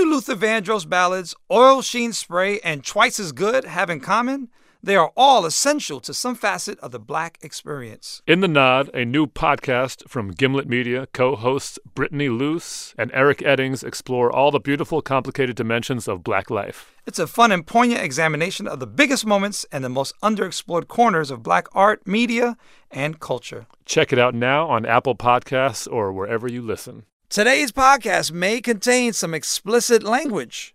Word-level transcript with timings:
do 0.00 0.10
Luther 0.10 0.34
Vandross 0.34 0.88
ballads, 0.88 1.34
Oil 1.50 1.82
Sheen 1.82 2.14
Spray, 2.14 2.58
and 2.60 2.82
Twice 2.82 3.20
as 3.20 3.32
Good 3.32 3.64
have 3.64 3.90
in 3.90 4.00
common? 4.00 4.48
They 4.82 4.96
are 4.96 5.12
all 5.14 5.44
essential 5.44 6.00
to 6.00 6.14
some 6.14 6.34
facet 6.34 6.78
of 6.78 6.90
the 6.90 6.98
black 6.98 7.36
experience. 7.42 8.22
In 8.26 8.40
the 8.40 8.48
Nod, 8.48 8.88
a 8.94 9.04
new 9.04 9.26
podcast 9.26 10.08
from 10.08 10.30
Gimlet 10.30 10.66
Media, 10.66 11.06
co 11.12 11.36
hosts 11.36 11.78
Brittany 11.94 12.30
Luce 12.30 12.94
and 12.96 13.10
Eric 13.12 13.40
Eddings 13.40 13.84
explore 13.84 14.32
all 14.32 14.50
the 14.50 14.58
beautiful, 14.58 15.02
complicated 15.02 15.54
dimensions 15.54 16.08
of 16.08 16.24
black 16.24 16.48
life. 16.48 16.94
It's 17.06 17.18
a 17.18 17.26
fun 17.26 17.52
and 17.52 17.66
poignant 17.66 18.02
examination 18.02 18.66
of 18.66 18.80
the 18.80 18.86
biggest 18.86 19.26
moments 19.26 19.66
and 19.70 19.84
the 19.84 19.90
most 19.90 20.14
underexplored 20.22 20.88
corners 20.88 21.30
of 21.30 21.42
black 21.42 21.66
art, 21.74 22.06
media, 22.06 22.56
and 22.90 23.20
culture. 23.20 23.66
Check 23.84 24.14
it 24.14 24.18
out 24.18 24.34
now 24.34 24.66
on 24.66 24.86
Apple 24.86 25.14
Podcasts 25.14 25.86
or 25.92 26.10
wherever 26.10 26.50
you 26.50 26.62
listen. 26.62 27.04
Today's 27.30 27.70
podcast 27.70 28.32
may 28.32 28.60
contain 28.60 29.12
some 29.12 29.34
explicit 29.34 30.02
language. 30.02 30.74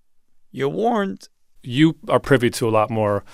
You're 0.54 0.70
warned. 0.70 1.28
You 1.64 1.98
are 2.08 2.18
privy 2.18 2.50
to 2.52 2.70
a 2.70 2.72
lot 2.72 2.90
more 2.90 3.26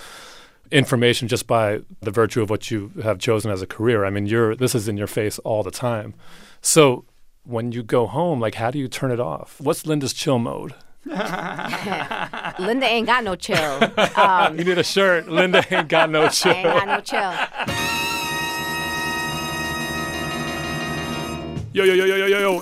information 0.72 1.28
just 1.28 1.46
by 1.46 1.82
the 2.00 2.10
virtue 2.10 2.42
of 2.42 2.50
what 2.50 2.72
you 2.72 2.92
have 3.04 3.20
chosen 3.20 3.52
as 3.52 3.62
a 3.62 3.68
career. 3.68 4.06
I 4.06 4.10
mean, 4.10 4.26
you're 4.26 4.56
this 4.56 4.74
is 4.74 4.88
in 4.88 4.98
your 4.98 5.06
face 5.06 5.38
all 5.40 5.62
the 5.62 5.70
time. 5.70 6.16
So 6.62 7.06
when 7.44 7.72
you 7.72 7.84
go 7.84 8.08
home, 8.08 8.40
like 8.40 8.56
how 8.56 8.72
do 8.72 8.80
you 8.80 8.88
turn 8.88 9.12
it 9.12 9.20
off? 9.20 9.62
What's 9.62 9.86
Linda's 9.86 10.14
chill 10.14 10.40
mode? 10.40 10.74
Linda 11.06 12.86
ain't 12.88 13.06
got 13.06 13.24
no 13.24 13.36
chill. 13.36 13.80
Um, 14.16 14.58
You 14.58 14.64
need 14.64 14.80
a 14.80 14.84
shirt. 14.84 15.28
Linda 15.28 15.64
ain't 15.70 15.90
got 15.90 16.10
no 16.10 16.28
chill. 16.30 16.54
ain't 16.54 16.64
got 16.64 16.88
no 16.88 17.02
chill. 17.02 17.34
Yo 21.74 21.84
yo 21.84 21.94
yo 21.94 22.06
yo 22.06 22.16
yo 22.16 22.26
yo 22.26 22.40
yo. 22.40 22.62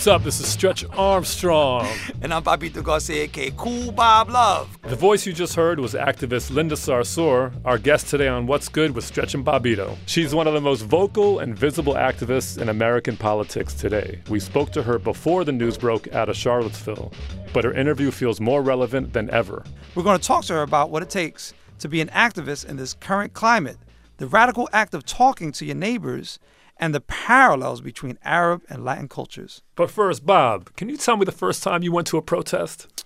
What's 0.00 0.08
up? 0.08 0.22
This 0.22 0.40
is 0.40 0.46
Stretch 0.46 0.82
Armstrong. 0.96 1.86
And 2.22 2.32
I'm 2.32 2.42
Bobbito 2.42 2.82
Garcia, 2.82 3.24
aka 3.24 3.50
Kool 3.50 3.92
Bob 3.92 4.30
Love. 4.30 4.78
The 4.80 4.96
voice 4.96 5.26
you 5.26 5.34
just 5.34 5.54
heard 5.54 5.78
was 5.78 5.92
activist 5.92 6.50
Linda 6.50 6.74
Sarsour, 6.74 7.52
our 7.66 7.76
guest 7.76 8.08
today 8.08 8.26
on 8.26 8.46
What's 8.46 8.70
Good 8.70 8.94
with 8.94 9.04
Stretch 9.04 9.34
and 9.34 9.44
Bobbito. 9.44 9.98
She's 10.06 10.34
one 10.34 10.46
of 10.46 10.54
the 10.54 10.60
most 10.62 10.86
vocal 10.86 11.40
and 11.40 11.54
visible 11.54 11.96
activists 11.96 12.56
in 12.56 12.70
American 12.70 13.14
politics 13.14 13.74
today. 13.74 14.22
We 14.30 14.40
spoke 14.40 14.70
to 14.72 14.82
her 14.82 14.98
before 14.98 15.44
the 15.44 15.52
news 15.52 15.76
broke 15.76 16.10
out 16.14 16.30
of 16.30 16.36
Charlottesville, 16.36 17.12
but 17.52 17.64
her 17.64 17.74
interview 17.74 18.10
feels 18.10 18.40
more 18.40 18.62
relevant 18.62 19.12
than 19.12 19.28
ever. 19.28 19.64
We're 19.94 20.02
going 20.02 20.18
to 20.18 20.26
talk 20.26 20.46
to 20.46 20.54
her 20.54 20.62
about 20.62 20.88
what 20.88 21.02
it 21.02 21.10
takes 21.10 21.52
to 21.80 21.88
be 21.88 22.00
an 22.00 22.08
activist 22.08 22.66
in 22.66 22.78
this 22.78 22.94
current 22.94 23.34
climate, 23.34 23.76
the 24.16 24.26
radical 24.26 24.66
act 24.72 24.94
of 24.94 25.04
talking 25.04 25.52
to 25.52 25.66
your 25.66 25.76
neighbors, 25.76 26.38
and 26.80 26.94
the 26.94 27.00
parallels 27.00 27.82
between 27.82 28.18
Arab 28.24 28.62
and 28.70 28.84
Latin 28.84 29.06
cultures. 29.06 29.62
But 29.76 29.90
first, 29.90 30.24
Bob, 30.24 30.74
can 30.76 30.88
you 30.88 30.96
tell 30.96 31.18
me 31.18 31.26
the 31.26 31.30
first 31.30 31.62
time 31.62 31.82
you 31.82 31.92
went 31.92 32.06
to 32.08 32.16
a 32.16 32.22
protest? 32.22 33.04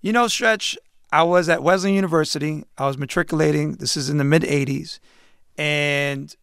You 0.00 0.12
know, 0.12 0.26
Stretch, 0.26 0.76
I 1.12 1.22
was 1.22 1.48
at 1.48 1.62
Wesleyan 1.62 1.94
University. 1.94 2.64
I 2.78 2.86
was 2.86 2.96
matriculating. 2.96 3.72
This 3.72 3.96
is 3.96 4.08
in 4.08 4.16
the 4.16 4.24
mid 4.24 4.42
80s. 4.42 4.98
And 5.58 6.34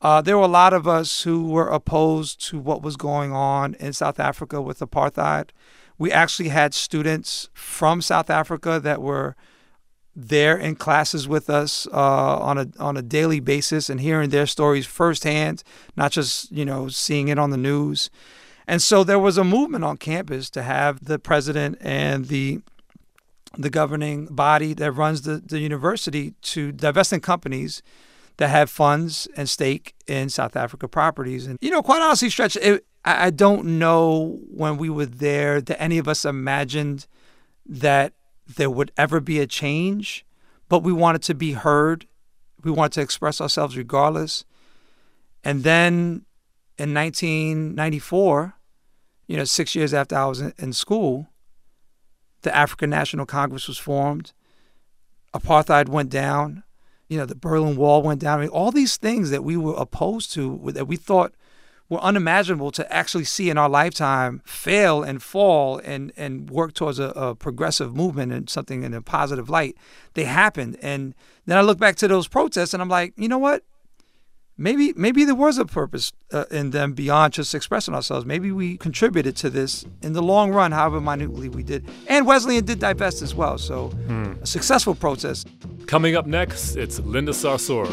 uh, 0.00 0.22
there 0.22 0.38
were 0.38 0.44
a 0.44 0.48
lot 0.48 0.72
of 0.72 0.86
us 0.86 1.22
who 1.22 1.48
were 1.48 1.68
opposed 1.68 2.40
to 2.46 2.58
what 2.60 2.80
was 2.80 2.96
going 2.96 3.32
on 3.32 3.74
in 3.74 3.92
South 3.92 4.20
Africa 4.20 4.62
with 4.62 4.78
apartheid. 4.78 5.50
We 5.98 6.12
actually 6.12 6.50
had 6.50 6.74
students 6.74 7.48
from 7.52 8.00
South 8.02 8.30
Africa 8.30 8.78
that 8.78 9.02
were 9.02 9.34
there 10.20 10.56
in 10.58 10.74
classes 10.74 11.28
with 11.28 11.48
us 11.48 11.86
uh, 11.92 12.38
on 12.38 12.58
a 12.58 12.68
on 12.80 12.96
a 12.96 13.02
daily 13.02 13.38
basis 13.38 13.88
and 13.88 14.00
hearing 14.00 14.30
their 14.30 14.46
stories 14.46 14.84
firsthand, 14.84 15.62
not 15.96 16.10
just 16.10 16.50
you 16.50 16.64
know 16.64 16.88
seeing 16.88 17.28
it 17.28 17.38
on 17.38 17.50
the 17.50 17.56
news. 17.56 18.10
And 18.66 18.82
so 18.82 19.04
there 19.04 19.18
was 19.18 19.38
a 19.38 19.44
movement 19.44 19.84
on 19.84 19.96
campus 19.96 20.50
to 20.50 20.62
have 20.62 21.04
the 21.04 21.18
president 21.18 21.78
and 21.80 22.26
the 22.26 22.60
the 23.56 23.70
governing 23.70 24.26
body 24.26 24.74
that 24.74 24.92
runs 24.92 25.22
the, 25.22 25.36
the 25.36 25.60
university 25.60 26.34
to 26.42 26.72
divest 26.72 27.12
in 27.12 27.20
companies 27.20 27.82
that 28.36 28.48
have 28.48 28.70
funds 28.70 29.26
and 29.36 29.48
stake 29.48 29.94
in 30.06 30.28
South 30.28 30.56
Africa 30.56 30.88
properties. 30.88 31.46
And 31.46 31.58
you 31.60 31.70
know, 31.70 31.82
quite 31.82 32.02
honestly, 32.02 32.28
stretch 32.28 32.56
it, 32.56 32.84
I, 33.04 33.26
I 33.26 33.30
don't 33.30 33.78
know 33.78 34.40
when 34.50 34.78
we 34.78 34.90
were 34.90 35.06
there 35.06 35.60
that 35.60 35.80
any 35.80 35.98
of 35.98 36.08
us 36.08 36.24
imagined 36.24 37.06
that 37.66 38.12
there 38.56 38.70
would 38.70 38.92
ever 38.96 39.20
be 39.20 39.38
a 39.40 39.46
change, 39.46 40.24
but 40.68 40.82
we 40.82 40.92
wanted 40.92 41.22
to 41.22 41.34
be 41.34 41.52
heard. 41.52 42.06
We 42.64 42.70
wanted 42.70 42.92
to 42.92 43.00
express 43.02 43.40
ourselves 43.40 43.76
regardless. 43.76 44.44
And 45.44 45.62
then 45.62 46.24
in 46.78 46.94
1994, 46.94 48.54
you 49.26 49.36
know, 49.36 49.44
six 49.44 49.74
years 49.74 49.92
after 49.92 50.16
I 50.16 50.24
was 50.24 50.40
in, 50.40 50.72
school, 50.72 51.28
the 52.42 52.54
African 52.54 52.90
National 52.90 53.26
Congress 53.26 53.68
was 53.68 53.78
formed. 53.78 54.32
Apartheid 55.34 55.88
went 55.88 56.10
down. 56.10 56.64
You 57.08 57.18
know, 57.18 57.26
the 57.26 57.34
Berlin 57.34 57.76
Wall 57.76 58.02
went 58.02 58.20
down. 58.20 58.38
I 58.38 58.42
mean, 58.42 58.50
all 58.50 58.70
these 58.70 58.96
things 58.96 59.30
that 59.30 59.44
we 59.44 59.56
were 59.56 59.74
opposed 59.74 60.32
to, 60.32 60.60
that 60.72 60.86
we 60.86 60.96
thought 60.96 61.34
were 61.88 62.00
unimaginable 62.00 62.70
to 62.72 62.92
actually 62.92 63.24
see 63.24 63.48
in 63.50 63.56
our 63.56 63.68
lifetime 63.68 64.42
fail 64.44 65.02
and 65.02 65.22
fall 65.22 65.78
and, 65.78 66.12
and 66.16 66.50
work 66.50 66.74
towards 66.74 66.98
a, 66.98 67.08
a 67.10 67.34
progressive 67.34 67.96
movement 67.96 68.32
and 68.32 68.50
something 68.50 68.82
in 68.82 68.92
a 68.92 69.00
positive 69.00 69.48
light. 69.48 69.76
They 70.14 70.24
happened. 70.24 70.76
And 70.82 71.14
then 71.46 71.56
I 71.56 71.62
look 71.62 71.78
back 71.78 71.96
to 71.96 72.08
those 72.08 72.28
protests 72.28 72.74
and 72.74 72.82
I'm 72.82 72.88
like, 72.88 73.14
you 73.16 73.28
know 73.28 73.38
what? 73.38 73.62
Maybe 74.60 74.92
maybe 74.96 75.24
there 75.24 75.36
was 75.36 75.56
a 75.56 75.64
purpose 75.64 76.12
uh, 76.32 76.44
in 76.50 76.70
them 76.70 76.92
beyond 76.92 77.32
just 77.32 77.54
expressing 77.54 77.94
ourselves. 77.94 78.26
Maybe 78.26 78.50
we 78.50 78.76
contributed 78.76 79.36
to 79.36 79.50
this 79.50 79.86
in 80.02 80.14
the 80.14 80.22
long 80.22 80.50
run, 80.50 80.72
however 80.72 81.00
minutely 81.00 81.48
we 81.48 81.62
did. 81.62 81.88
And 82.08 82.26
Wesleyan 82.26 82.64
did 82.64 82.80
divest 82.80 83.22
as 83.22 83.36
well, 83.36 83.56
so 83.56 83.92
a 84.42 84.46
successful 84.46 84.96
protest. 84.96 85.46
Coming 85.86 86.16
up 86.16 86.26
next, 86.26 86.74
it's 86.74 86.98
Linda 86.98 87.30
Sarsour. 87.30 87.86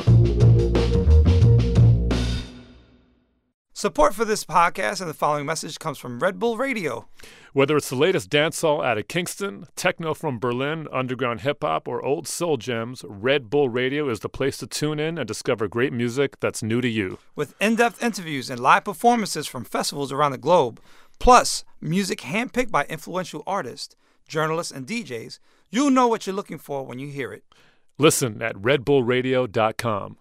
Support 3.77 4.13
for 4.13 4.23
this 4.23 4.45
podcast 4.45 5.01
and 5.01 5.09
the 5.09 5.13
following 5.13 5.45
message 5.45 5.79
comes 5.79 5.97
from 5.97 6.21
Red 6.21 6.39
Bull 6.39 6.55
Radio. 6.55 7.09
Whether 7.51 7.75
it's 7.75 7.89
the 7.89 7.97
latest 7.97 8.29
dancehall 8.29 8.81
out 8.81 8.97
of 8.97 9.09
Kingston, 9.09 9.65
techno 9.75 10.13
from 10.13 10.39
Berlin, 10.39 10.87
underground 10.93 11.41
hip 11.41 11.57
hop, 11.61 11.85
or 11.85 12.01
old 12.01 12.25
soul 12.25 12.55
gems, 12.55 13.03
Red 13.05 13.49
Bull 13.49 13.67
Radio 13.67 14.07
is 14.07 14.21
the 14.21 14.29
place 14.29 14.55
to 14.59 14.65
tune 14.65 14.97
in 14.97 15.17
and 15.17 15.27
discover 15.27 15.67
great 15.67 15.91
music 15.91 16.39
that's 16.39 16.63
new 16.63 16.79
to 16.79 16.87
you. 16.87 17.19
with 17.35 17.53
in-depth 17.59 18.01
interviews 18.01 18.49
and 18.49 18.61
live 18.61 18.85
performances 18.85 19.45
from 19.45 19.65
festivals 19.65 20.09
around 20.09 20.31
the 20.31 20.37
globe, 20.37 20.79
plus 21.19 21.65
music 21.81 22.21
handpicked 22.21 22.71
by 22.71 22.85
influential 22.85 23.43
artists, 23.45 23.97
journalists, 24.25 24.71
and 24.71 24.87
DJs, 24.87 25.39
you'll 25.69 25.91
know 25.91 26.07
what 26.07 26.25
you're 26.25 26.33
looking 26.33 26.59
for 26.59 26.85
when 26.85 26.97
you 26.97 27.09
hear 27.09 27.33
it. 27.33 27.43
Listen 27.97 28.41
at 28.41 28.55
redbullradio.com. 28.55 30.15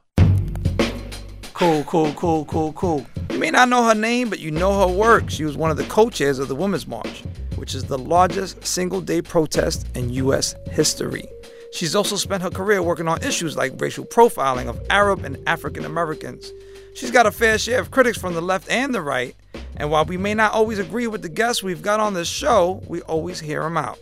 Cool, 1.52 1.84
cool, 1.84 2.12
cool, 2.14 2.44
cool, 2.46 2.72
cool. 2.72 3.06
You 3.44 3.52
may 3.52 3.58
not 3.58 3.68
know 3.68 3.84
her 3.84 3.94
name, 3.94 4.30
but 4.30 4.38
you 4.38 4.50
know 4.50 4.88
her 4.88 4.94
work. 4.96 5.28
She 5.28 5.44
was 5.44 5.54
one 5.54 5.70
of 5.70 5.76
the 5.76 5.84
co-chairs 5.84 6.38
of 6.38 6.48
the 6.48 6.54
Women's 6.54 6.86
March, 6.86 7.24
which 7.56 7.74
is 7.74 7.84
the 7.84 7.98
largest 7.98 8.64
single-day 8.64 9.20
protest 9.20 9.86
in 9.94 10.08
U.S. 10.14 10.54
history. 10.70 11.26
She's 11.70 11.94
also 11.94 12.16
spent 12.16 12.42
her 12.42 12.48
career 12.48 12.82
working 12.82 13.06
on 13.06 13.22
issues 13.22 13.54
like 13.54 13.78
racial 13.78 14.06
profiling 14.06 14.66
of 14.66 14.80
Arab 14.88 15.26
and 15.26 15.36
African 15.46 15.84
Americans. 15.84 16.50
She's 16.94 17.10
got 17.10 17.26
a 17.26 17.30
fair 17.30 17.58
share 17.58 17.80
of 17.80 17.90
critics 17.90 18.16
from 18.16 18.32
the 18.32 18.40
left 18.40 18.70
and 18.70 18.94
the 18.94 19.02
right, 19.02 19.36
and 19.76 19.90
while 19.90 20.06
we 20.06 20.16
may 20.16 20.32
not 20.32 20.52
always 20.52 20.78
agree 20.78 21.06
with 21.06 21.20
the 21.20 21.28
guests 21.28 21.62
we've 21.62 21.82
got 21.82 22.00
on 22.00 22.14
this 22.14 22.28
show, 22.28 22.82
we 22.88 23.02
always 23.02 23.40
hear 23.40 23.62
them 23.62 23.76
out. 23.76 23.98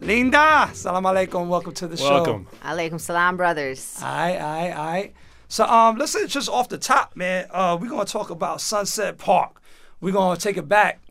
Linda, 0.00 0.68
salam 0.74 1.04
alaikum, 1.04 1.48
welcome 1.48 1.72
to 1.72 1.88
the 1.88 1.96
show. 1.96 2.10
Welcome. 2.10 2.46
Alaikum 2.62 3.00
salam, 3.00 3.38
brothers. 3.38 3.98
Aye, 4.02 4.36
aye, 4.36 4.72
aye. 4.76 5.12
So 5.52 5.66
um, 5.66 5.98
let's 5.98 6.12
say 6.12 6.26
just 6.26 6.48
off 6.48 6.70
the 6.70 6.78
top, 6.78 7.14
man. 7.14 7.46
Uh, 7.50 7.76
we're 7.78 7.90
gonna 7.90 8.06
talk 8.06 8.30
about 8.30 8.62
Sunset 8.62 9.18
Park. 9.18 9.60
We're 10.00 10.14
gonna 10.14 10.40
take 10.40 10.56
it 10.56 10.66
back 10.66 11.02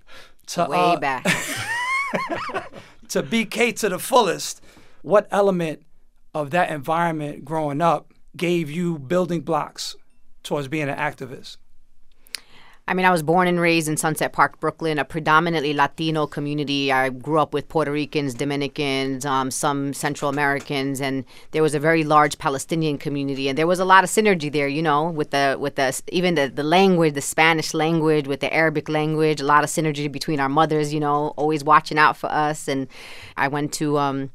to 0.47 0.65
Way 0.67 0.79
uh, 0.79 0.95
back. 0.97 1.23
to 3.09 3.21
BK 3.21 3.75
to 3.81 3.89
the 3.89 3.99
fullest. 3.99 4.63
What 5.03 5.27
element 5.29 5.83
of 6.33 6.49
that 6.49 6.71
environment 6.71 7.45
growing 7.45 7.81
up 7.81 8.15
gave 8.35 8.71
you 8.71 8.97
building 8.97 9.41
blocks 9.41 9.95
towards 10.41 10.67
being 10.67 10.89
an 10.89 10.97
activist? 10.97 11.57
I 12.87 12.93
mean, 12.93 13.05
I 13.05 13.11
was 13.11 13.23
born 13.23 13.47
and 13.47 13.59
raised 13.59 13.87
in 13.87 13.95
Sunset 13.95 14.33
Park, 14.33 14.59
Brooklyn, 14.59 14.99
a 14.99 15.05
predominantly 15.05 15.73
Latino 15.73 16.27
community. 16.27 16.91
I 16.91 17.09
grew 17.09 17.39
up 17.39 17.53
with 17.53 17.69
Puerto 17.69 17.91
Ricans, 17.91 18.33
Dominicans, 18.33 19.25
um, 19.25 19.51
some 19.51 19.93
Central 19.93 20.29
Americans, 20.29 20.99
and 20.99 21.23
there 21.51 21.61
was 21.61 21.75
a 21.75 21.79
very 21.79 22.03
large 22.03 22.37
Palestinian 22.37 22.97
community, 22.97 23.47
and 23.47 23.57
there 23.57 23.67
was 23.67 23.79
a 23.79 23.85
lot 23.85 24.03
of 24.03 24.09
synergy 24.09 24.51
there. 24.51 24.67
You 24.67 24.81
know, 24.81 25.09
with 25.09 25.29
the 25.31 25.57
with 25.59 25.75
the 25.75 26.01
even 26.11 26.35
the 26.35 26.49
the 26.49 26.63
language, 26.63 27.13
the 27.13 27.21
Spanish 27.21 27.73
language, 27.73 28.27
with 28.27 28.39
the 28.39 28.53
Arabic 28.53 28.89
language, 28.89 29.39
a 29.39 29.45
lot 29.45 29.63
of 29.63 29.69
synergy 29.69 30.11
between 30.11 30.39
our 30.39 30.49
mothers. 30.49 30.93
You 30.93 30.99
know, 30.99 31.33
always 31.37 31.63
watching 31.63 31.97
out 31.97 32.17
for 32.17 32.31
us. 32.31 32.67
And 32.67 32.87
I 33.37 33.47
went 33.47 33.73
to. 33.73 33.99
Um, 33.99 34.31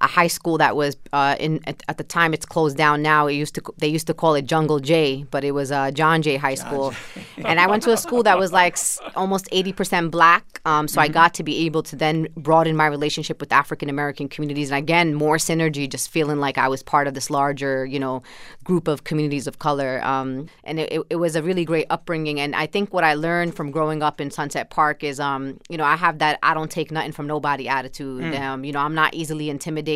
a 0.00 0.06
high 0.06 0.26
school 0.28 0.58
that 0.58 0.76
was 0.76 0.96
uh, 1.12 1.36
in 1.40 1.60
at, 1.66 1.82
at, 1.88 1.98
the 1.98 2.04
time 2.04 2.32
it's 2.32 2.46
closed 2.46 2.76
down 2.76 3.02
now. 3.02 3.26
It 3.26 3.34
used 3.34 3.54
to 3.56 3.62
they 3.78 3.88
used 3.88 4.06
to 4.06 4.14
call 4.14 4.34
it 4.34 4.42
Jungle 4.46 4.78
J, 4.78 5.24
but 5.30 5.44
it 5.44 5.52
was 5.52 5.72
uh, 5.72 5.90
John 5.90 6.22
Jay 6.22 6.36
High 6.36 6.54
School, 6.54 6.94
and 7.44 7.58
I 7.58 7.66
went 7.66 7.82
to 7.84 7.92
a 7.92 7.96
school 7.96 8.22
that 8.22 8.38
was 8.38 8.52
like 8.52 8.78
almost 9.16 9.48
eighty 9.50 9.72
percent 9.72 10.10
black. 10.10 10.60
Um, 10.64 10.86
so 10.86 11.00
mm-hmm. 11.00 11.10
I 11.10 11.12
got 11.12 11.34
to 11.34 11.42
be 11.42 11.66
able 11.66 11.82
to 11.84 11.96
then 11.96 12.28
broaden 12.36 12.76
my 12.76 12.86
relationship 12.86 13.40
with 13.40 13.52
African 13.52 13.88
American 13.88 14.28
communities, 14.28 14.70
and 14.70 14.78
again 14.78 15.14
more 15.14 15.36
synergy, 15.36 15.88
just 15.88 16.10
feeling 16.10 16.38
like 16.38 16.58
I 16.58 16.68
was 16.68 16.82
part 16.82 17.08
of 17.08 17.14
this 17.14 17.28
larger 17.28 17.84
you 17.84 17.98
know 17.98 18.22
group 18.64 18.86
of 18.86 19.04
communities 19.04 19.46
of 19.46 19.58
color. 19.58 20.04
Um, 20.04 20.48
and 20.64 20.78
it, 20.78 21.02
it 21.10 21.16
was 21.16 21.34
a 21.34 21.42
really 21.42 21.64
great 21.64 21.86
upbringing, 21.90 22.38
and 22.38 22.54
I 22.54 22.66
think 22.66 22.92
what 22.92 23.02
I 23.02 23.14
learned 23.14 23.56
from 23.56 23.72
growing 23.72 24.02
up 24.02 24.20
in 24.20 24.30
Sunset 24.30 24.70
Park 24.70 25.02
is 25.02 25.18
um, 25.18 25.58
you 25.68 25.76
know 25.76 25.84
I 25.84 25.96
have 25.96 26.18
that 26.18 26.38
I 26.42 26.54
don't 26.54 26.70
take 26.70 26.92
nothing 26.92 27.12
from 27.12 27.26
nobody 27.26 27.68
attitude. 27.68 28.22
Mm. 28.22 28.40
Um, 28.40 28.64
you 28.64 28.72
know 28.72 28.80
I'm 28.80 28.94
not 28.94 29.14
easily 29.14 29.50
intimidated. 29.50 29.87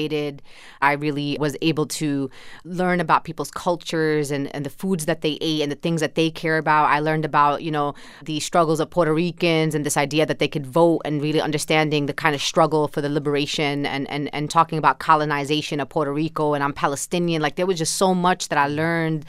I 0.80 0.92
really 0.92 1.36
was 1.38 1.56
able 1.62 1.86
to 1.86 2.30
learn 2.64 3.00
about 3.00 3.24
people's 3.24 3.50
cultures 3.50 4.30
and, 4.30 4.54
and 4.54 4.64
the 4.64 4.70
foods 4.70 5.06
that 5.06 5.20
they 5.20 5.38
ate 5.40 5.62
and 5.62 5.70
the 5.70 5.76
things 5.76 6.00
that 6.00 6.14
they 6.14 6.30
care 6.30 6.58
about. 6.58 6.86
I 6.86 7.00
learned 7.00 7.24
about, 7.24 7.62
you 7.62 7.70
know, 7.70 7.94
the 8.24 8.40
struggles 8.40 8.80
of 8.80 8.90
Puerto 8.90 9.12
Ricans 9.12 9.74
and 9.74 9.84
this 9.84 9.96
idea 9.96 10.26
that 10.26 10.38
they 10.38 10.48
could 10.48 10.66
vote 10.66 11.02
and 11.04 11.20
really 11.22 11.40
understanding 11.40 12.06
the 12.06 12.14
kind 12.14 12.34
of 12.34 12.42
struggle 12.42 12.88
for 12.88 13.00
the 13.00 13.08
liberation 13.08 13.86
and, 13.86 14.08
and, 14.10 14.28
and 14.34 14.50
talking 14.50 14.78
about 14.78 14.98
colonization 14.98 15.80
of 15.80 15.88
Puerto 15.88 16.12
Rico 16.12 16.54
and 16.54 16.64
I'm 16.64 16.72
Palestinian. 16.72 17.42
Like 17.42 17.56
there 17.56 17.66
was 17.66 17.78
just 17.78 17.96
so 17.96 18.14
much 18.14 18.48
that 18.48 18.58
I 18.58 18.68
learned 18.68 19.24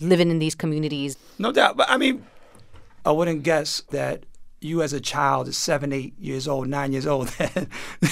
living 0.00 0.30
in 0.30 0.38
these 0.38 0.54
communities. 0.54 1.16
No 1.38 1.52
doubt. 1.52 1.76
But 1.76 1.90
I 1.90 1.96
mean, 1.96 2.24
I 3.04 3.12
wouldn't 3.12 3.42
guess 3.42 3.82
that 3.90 4.24
you 4.60 4.82
as 4.82 4.92
a 4.92 5.00
child 5.00 5.48
is 5.48 5.56
seven, 5.56 5.92
eight 5.92 6.14
years 6.18 6.48
old, 6.48 6.68
nine 6.68 6.92
years 6.92 7.06
old, 7.06 7.28
that, 7.38 7.68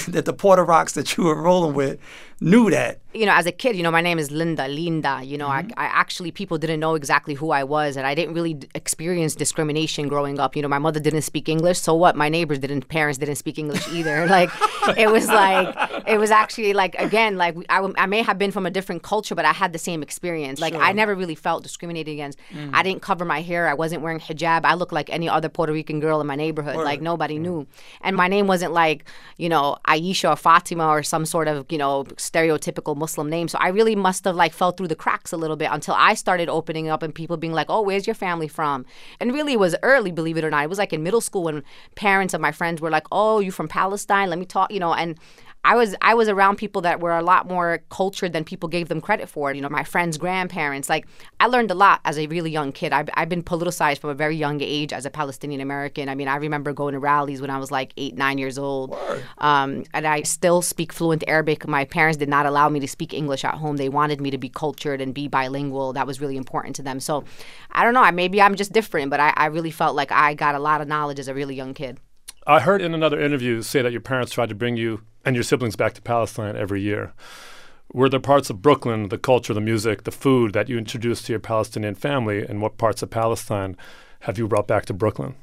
that 0.07 0.25
the 0.25 0.33
Puerto 0.33 0.63
Rocks 0.63 0.93
that 0.93 1.17
you 1.17 1.25
were 1.25 1.41
rolling 1.41 1.73
with 1.73 1.99
knew 2.39 2.69
that 2.69 3.01
you 3.15 3.25
know, 3.25 3.33
as 3.33 3.45
a 3.45 3.51
kid, 3.51 3.75
you 3.75 3.83
know, 3.83 3.91
my 3.91 4.01
name 4.01 4.19
is 4.19 4.29
Linda, 4.29 4.67
Linda. 4.67 5.21
You 5.23 5.37
know, 5.37 5.47
mm-hmm. 5.47 5.71
I, 5.77 5.85
I, 5.85 5.87
actually, 5.87 6.31
people 6.31 6.57
didn't 6.57 6.81
know 6.81 6.95
exactly 6.95 7.33
who 7.33 7.51
I 7.51 7.63
was, 7.63 7.95
and 7.95 8.05
I 8.05 8.13
didn't 8.13 8.35
really 8.35 8.59
experience 8.75 9.35
discrimination 9.35 10.09
growing 10.09 10.37
up. 10.37 10.55
You 10.55 10.61
know, 10.61 10.67
my 10.67 10.79
mother 10.79 10.99
didn't 10.99 11.21
speak 11.21 11.47
English, 11.47 11.79
so 11.79 11.95
what? 11.95 12.17
My 12.17 12.27
neighbors 12.27 12.59
didn't, 12.59 12.89
parents 12.89 13.17
didn't 13.17 13.35
speak 13.35 13.57
English 13.57 13.87
either. 13.89 14.27
like, 14.27 14.49
it 14.97 15.09
was 15.09 15.27
like, 15.27 15.73
it 16.05 16.17
was 16.17 16.29
actually 16.29 16.73
like, 16.73 16.95
again, 16.95 17.37
like, 17.37 17.55
I, 17.69 17.87
I 17.97 18.05
may 18.05 18.21
have 18.21 18.37
been 18.37 18.51
from 18.51 18.65
a 18.65 18.71
different 18.71 19.01
culture, 19.01 19.33
but 19.33 19.45
I 19.45 19.53
had 19.53 19.71
the 19.71 19.79
same 19.79 20.03
experience. 20.03 20.59
Like, 20.59 20.73
sure. 20.73 20.83
I 20.83 20.91
never 20.91 21.15
really 21.15 21.35
felt 21.35 21.63
discriminated 21.63 22.11
against. 22.11 22.37
Mm. 22.51 22.71
I 22.73 22.83
didn't 22.83 23.01
cover 23.01 23.23
my 23.23 23.41
hair. 23.41 23.69
I 23.69 23.73
wasn't 23.75 24.01
wearing 24.01 24.19
hijab. 24.19 24.65
I 24.65 24.73
looked 24.73 24.93
like 24.93 25.09
any 25.09 25.29
other 25.29 25.47
Puerto 25.47 25.71
Rican 25.71 26.01
girl 26.01 26.19
in 26.19 26.27
my 26.27 26.34
neighborhood. 26.35 26.75
Like, 26.75 27.01
nobody 27.01 27.39
knew. 27.39 27.65
And 28.01 28.15
my 28.15 28.27
name 28.27 28.47
wasn't 28.47 28.73
like, 28.73 29.05
you 29.37 29.47
know, 29.47 29.77
Aisha 29.87 30.33
or 30.33 30.35
Fatima 30.35 30.87
or 30.87 31.01
some 31.01 31.25
sort 31.25 31.47
of, 31.47 31.65
you 31.69 31.77
know, 31.77 32.03
stereotypical 32.15 32.95
Muslim 32.97 33.29
name. 33.29 33.47
So 33.47 33.57
I 33.59 33.69
really 33.69 33.85
really 33.85 33.95
must 33.95 34.25
have 34.25 34.35
like 34.35 34.53
fell 34.53 34.71
through 34.71 34.87
the 34.87 34.95
cracks 34.95 35.31
a 35.31 35.37
little 35.37 35.55
bit 35.55 35.69
until 35.71 35.93
I 35.93 36.15
started 36.15 36.49
opening 36.49 36.89
up 36.89 37.03
and 37.03 37.13
people 37.13 37.37
being 37.37 37.53
like, 37.53 37.67
"Oh, 37.69 37.81
where's 37.81 38.07
your 38.07 38.15
family 38.15 38.47
from?" 38.47 38.85
And 39.19 39.33
really, 39.33 39.53
it 39.53 39.59
was 39.59 39.75
early, 39.83 40.11
believe 40.11 40.37
it 40.37 40.43
or 40.43 40.49
not. 40.49 40.63
It 40.63 40.69
was 40.69 40.79
like 40.79 40.93
in 40.93 41.03
middle 41.03 41.21
school 41.21 41.43
when 41.43 41.63
parents 41.95 42.33
of 42.33 42.41
my 42.41 42.51
friends 42.51 42.81
were 42.81 42.89
like, 42.89 43.07
"Oh, 43.11 43.39
you 43.39 43.51
from 43.51 43.67
Palestine? 43.67 44.29
Let 44.29 44.39
me 44.39 44.45
talk," 44.45 44.71
you 44.71 44.79
know, 44.79 44.93
and 44.93 45.17
I 45.65 45.75
was 45.75 45.95
I 45.99 46.13
was 46.13 46.29
around 46.29 46.57
people 46.57 46.83
that 46.83 46.99
were 46.99 47.17
a 47.17 47.23
lot 47.23 47.47
more 47.47 47.79
cultured 47.89 48.33
than 48.33 48.43
people 48.43 48.69
gave 48.69 48.87
them 48.87 49.01
credit 49.01 49.27
for. 49.27 49.51
You 49.51 49.61
know, 49.61 49.69
my 49.69 49.83
friends' 49.83 50.15
grandparents. 50.15 50.89
Like 50.89 51.07
I 51.39 51.47
learned 51.47 51.71
a 51.71 51.73
lot 51.73 52.01
as 52.05 52.19
a 52.19 52.27
really 52.27 52.51
young 52.51 52.71
kid. 52.71 52.93
I've, 52.93 53.09
I've 53.15 53.29
been 53.29 53.41
politicized 53.41 53.97
from 53.97 54.11
a 54.11 54.13
very 54.13 54.35
young 54.35 54.61
age 54.61 54.93
as 54.93 55.07
a 55.07 55.09
Palestinian 55.09 55.61
American. 55.61 56.07
I 56.07 56.13
mean, 56.13 56.27
I 56.27 56.35
remember 56.35 56.71
going 56.71 56.93
to 56.93 56.99
rallies 56.99 57.41
when 57.41 57.49
I 57.49 57.57
was 57.57 57.71
like 57.71 57.93
eight, 57.97 58.15
nine 58.15 58.37
years 58.37 58.59
old, 58.59 58.95
um, 59.39 59.83
and 59.95 60.05
I 60.05 60.21
still 60.21 60.61
speak 60.61 60.93
fluent 60.93 61.23
Arabic. 61.27 61.67
My 61.67 61.83
parents 61.83 62.17
did 62.17 62.29
not 62.29 62.45
allow 62.45 62.69
me 62.69 62.79
to 62.81 62.87
speak 62.87 63.11
English 63.11 63.43
at 63.43 63.55
home. 63.55 63.77
They 63.77 63.89
wanted 63.89 64.21
me 64.21 64.29
to 64.29 64.37
be 64.37 64.49
cultured 64.49 65.01
and 65.01 65.15
be 65.15 65.27
bilingual. 65.27 65.93
That 65.93 66.05
was 66.05 66.21
really 66.21 66.37
important 66.37 66.75
to 66.75 66.83
them. 66.83 66.99
So 66.99 67.23
I 67.71 67.83
don't 67.83 67.95
know. 67.95 68.09
Maybe 68.11 68.39
I'm 68.39 68.55
just 68.55 68.71
different, 68.71 69.09
but 69.09 69.19
I, 69.19 69.33
I 69.35 69.47
really 69.47 69.71
felt 69.71 69.95
like 69.95 70.11
I 70.11 70.35
got 70.35 70.53
a 70.53 70.59
lot 70.59 70.81
of 70.81 70.87
knowledge 70.87 71.17
as 71.17 71.27
a 71.27 71.33
really 71.33 71.55
young 71.55 71.73
kid. 71.73 71.99
I 72.47 72.59
heard 72.59 72.79
in 72.79 72.93
another 72.93 73.19
interview 73.19 73.63
say 73.63 73.81
that 73.81 73.91
your 73.91 74.01
parents 74.01 74.31
tried 74.31 74.49
to 74.49 74.55
bring 74.55 74.77
you 74.77 75.01
and 75.25 75.35
your 75.35 75.41
siblings 75.41 75.75
back 75.75 75.93
to 75.93 76.01
Palestine 76.03 76.55
every 76.55 76.79
year. 76.79 77.11
Were 77.91 78.07
there 78.07 78.19
parts 78.19 78.51
of 78.51 78.61
Brooklyn, 78.61 79.09
the 79.09 79.17
culture, 79.17 79.53
the 79.55 79.61
music, 79.61 80.03
the 80.03 80.11
food 80.11 80.53
that 80.53 80.69
you 80.69 80.77
introduced 80.77 81.25
to 81.25 81.33
your 81.33 81.39
Palestinian 81.39 81.95
family, 81.95 82.45
and 82.45 82.61
what 82.61 82.77
parts 82.77 83.01
of 83.01 83.09
Palestine 83.09 83.75
have 84.21 84.37
you 84.37 84.47
brought 84.47 84.67
back 84.67 84.85
to 84.85 84.93
Brooklyn? 84.93 85.33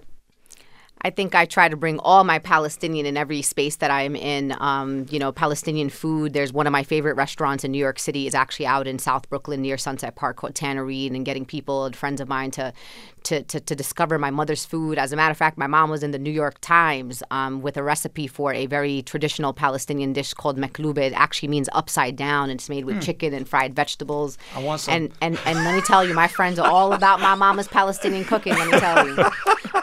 I 1.04 1.10
think 1.10 1.34
I 1.34 1.44
try 1.44 1.68
to 1.68 1.76
bring 1.76 1.98
all 1.98 2.24
my 2.24 2.38
Palestinian 2.38 3.06
in 3.06 3.16
every 3.16 3.42
space 3.42 3.76
that 3.76 3.90
I'm 3.90 4.14
in. 4.14 4.54
Um, 4.60 5.06
you 5.10 5.18
know, 5.18 5.32
Palestinian 5.32 5.90
food. 5.90 6.32
There's 6.32 6.52
one 6.52 6.66
of 6.66 6.72
my 6.72 6.84
favorite 6.84 7.14
restaurants 7.14 7.64
in 7.64 7.72
New 7.72 7.78
York 7.78 7.98
City 7.98 8.26
is 8.26 8.34
actually 8.34 8.66
out 8.66 8.86
in 8.86 8.98
South 8.98 9.28
Brooklyn 9.28 9.62
near 9.62 9.76
Sunset 9.76 10.14
Park 10.14 10.36
called 10.36 10.54
Tanoreen, 10.54 11.14
and 11.14 11.24
getting 11.24 11.44
people 11.44 11.84
and 11.84 11.96
friends 11.96 12.20
of 12.20 12.28
mine 12.28 12.50
to 12.52 12.72
to, 13.24 13.42
to, 13.42 13.60
to, 13.60 13.74
discover 13.74 14.18
my 14.18 14.30
mother's 14.30 14.64
food. 14.64 14.98
As 14.98 15.12
a 15.12 15.16
matter 15.16 15.30
of 15.30 15.36
fact, 15.36 15.56
my 15.56 15.66
mom 15.66 15.90
was 15.90 16.02
in 16.02 16.10
the 16.10 16.18
New 16.18 16.30
York 16.30 16.60
Times 16.60 17.22
um, 17.30 17.62
with 17.62 17.76
a 17.76 17.82
recipe 17.82 18.26
for 18.26 18.52
a 18.52 18.66
very 18.66 19.02
traditional 19.02 19.52
Palestinian 19.52 20.12
dish 20.12 20.34
called 20.34 20.58
meklube. 20.58 20.98
It 20.98 21.12
actually 21.12 21.48
means 21.48 21.68
upside 21.72 22.16
down. 22.16 22.50
And 22.50 22.58
it's 22.58 22.68
made 22.68 22.84
with 22.84 22.96
mm. 22.96 23.02
chicken 23.02 23.32
and 23.32 23.48
fried 23.48 23.74
vegetables. 23.74 24.38
I 24.54 24.62
want 24.62 24.80
some. 24.80 24.94
And, 24.94 25.12
and, 25.20 25.38
and 25.46 25.58
let 25.58 25.74
me 25.74 25.82
tell 25.82 26.04
you, 26.04 26.14
my 26.14 26.28
friends 26.28 26.58
are 26.58 26.68
all 26.68 26.92
about 26.92 27.20
my 27.20 27.34
mama's 27.34 27.68
Palestinian 27.68 28.24
cooking, 28.24 28.54
let 28.54 28.70
me 28.70 28.78
tell 28.78 29.08
you. 29.08 29.24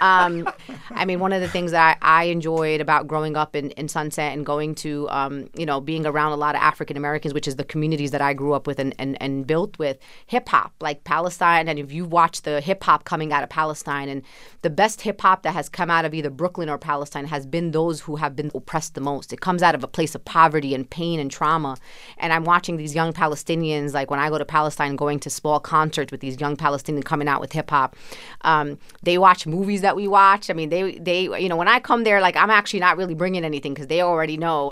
Um, 0.01 0.49
I 0.91 1.03
mean, 1.09 1.19
one 1.19 1.33
of 1.33 1.41
the 1.41 1.49
things 1.49 1.71
that 1.71 1.97
I, 2.01 2.21
I, 2.21 2.23
enjoyed 2.25 2.81
about 2.81 3.07
growing 3.07 3.35
up 3.35 3.55
in, 3.55 3.71
in 3.71 3.87
Sunset 3.87 4.33
and 4.33 4.45
going 4.45 4.75
to, 4.75 5.09
um, 5.09 5.49
you 5.55 5.65
know, 5.65 5.81
being 5.81 6.05
around 6.05 6.31
a 6.31 6.37
lot 6.37 6.55
of 6.55 6.61
African 6.61 6.97
Americans, 6.97 7.33
which 7.33 7.47
is 7.47 7.55
the 7.55 7.63
communities 7.63 8.11
that 8.11 8.21
I 8.21 8.33
grew 8.33 8.53
up 8.53 8.67
with 8.67 8.79
and, 8.79 8.93
and, 8.99 9.21
and 9.21 9.45
built 9.47 9.77
with, 9.79 9.97
hip 10.27 10.47
hop, 10.49 10.73
like 10.79 11.03
Palestine. 11.03 11.67
And 11.67 11.79
if 11.79 11.91
you 11.91 12.05
watch 12.05 12.43
the 12.43 12.61
hip 12.61 12.83
hop 12.83 13.03
coming 13.05 13.33
out 13.33 13.43
of 13.43 13.49
Palestine. 13.49 14.07
And 14.07 14.21
the 14.61 14.69
best 14.69 15.01
hip 15.01 15.21
hop 15.21 15.43
that 15.43 15.53
has 15.53 15.67
come 15.69 15.89
out 15.89 16.05
of 16.05 16.13
either 16.13 16.29
Brooklyn 16.29 16.69
or 16.69 16.77
Palestine 16.77 17.25
has 17.25 17.45
been 17.45 17.71
those 17.71 18.01
who 18.01 18.17
have 18.17 18.35
been 18.35 18.51
oppressed 18.53 18.93
the 18.93 19.01
most. 19.01 19.33
It 19.33 19.41
comes 19.41 19.63
out 19.63 19.75
of 19.75 19.83
a 19.83 19.87
place 19.87 20.15
of 20.15 20.23
poverty 20.23 20.75
and 20.75 20.89
pain 20.89 21.19
and 21.19 21.31
trauma. 21.31 21.77
And 22.17 22.31
I'm 22.31 22.43
watching 22.43 22.77
these 22.77 22.93
young 22.93 23.13
Palestinians, 23.13 23.93
like 23.93 24.11
when 24.11 24.19
I 24.19 24.29
go 24.29 24.37
to 24.37 24.45
Palestine, 24.45 24.95
going 24.95 25.19
to 25.21 25.29
small 25.29 25.59
concerts 25.59 26.11
with 26.11 26.21
these 26.21 26.39
young 26.39 26.55
Palestinians 26.55 27.05
coming 27.05 27.27
out 27.27 27.41
with 27.41 27.53
hip 27.53 27.69
hop. 27.69 27.95
Um, 28.41 28.77
they 29.01 29.17
watch 29.17 29.47
movies 29.47 29.81
that 29.81 29.95
we 29.95 30.07
watch. 30.07 30.49
I 30.49 30.53
mean, 30.53 30.69
they, 30.69 30.98
they, 30.99 31.23
you 31.23 31.49
know, 31.49 31.57
when 31.57 31.67
I 31.67 31.79
come 31.79 32.03
there, 32.03 32.21
like 32.21 32.35
I'm 32.35 32.49
actually 32.49 32.81
not 32.81 32.97
really 32.97 33.15
bringing 33.15 33.43
anything 33.43 33.73
because 33.73 33.87
they 33.87 34.01
already 34.01 34.37
know. 34.37 34.71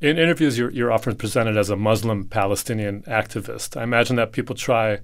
In 0.00 0.18
interviews, 0.18 0.58
you're, 0.58 0.70
you're 0.70 0.92
often 0.92 1.16
presented 1.16 1.56
as 1.56 1.70
a 1.70 1.76
Muslim 1.76 2.26
Palestinian 2.28 3.02
activist. 3.02 3.76
I 3.76 3.84
imagine 3.84 4.16
that 4.16 4.32
people 4.32 4.54
try 4.54 4.98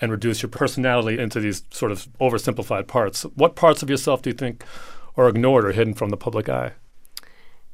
and 0.00 0.12
reduce 0.12 0.42
your 0.42 0.50
personality 0.50 1.18
into 1.18 1.40
these 1.40 1.62
sort 1.70 1.92
of 1.92 2.06
oversimplified 2.20 2.86
parts. 2.86 3.22
What 3.22 3.56
parts 3.56 3.82
of 3.82 3.90
yourself 3.90 4.22
do 4.22 4.30
you 4.30 4.34
think 4.34 4.64
are 5.16 5.28
ignored 5.28 5.64
or 5.64 5.72
hidden 5.72 5.94
from 5.94 6.10
the 6.10 6.16
public 6.16 6.48
eye? 6.48 6.72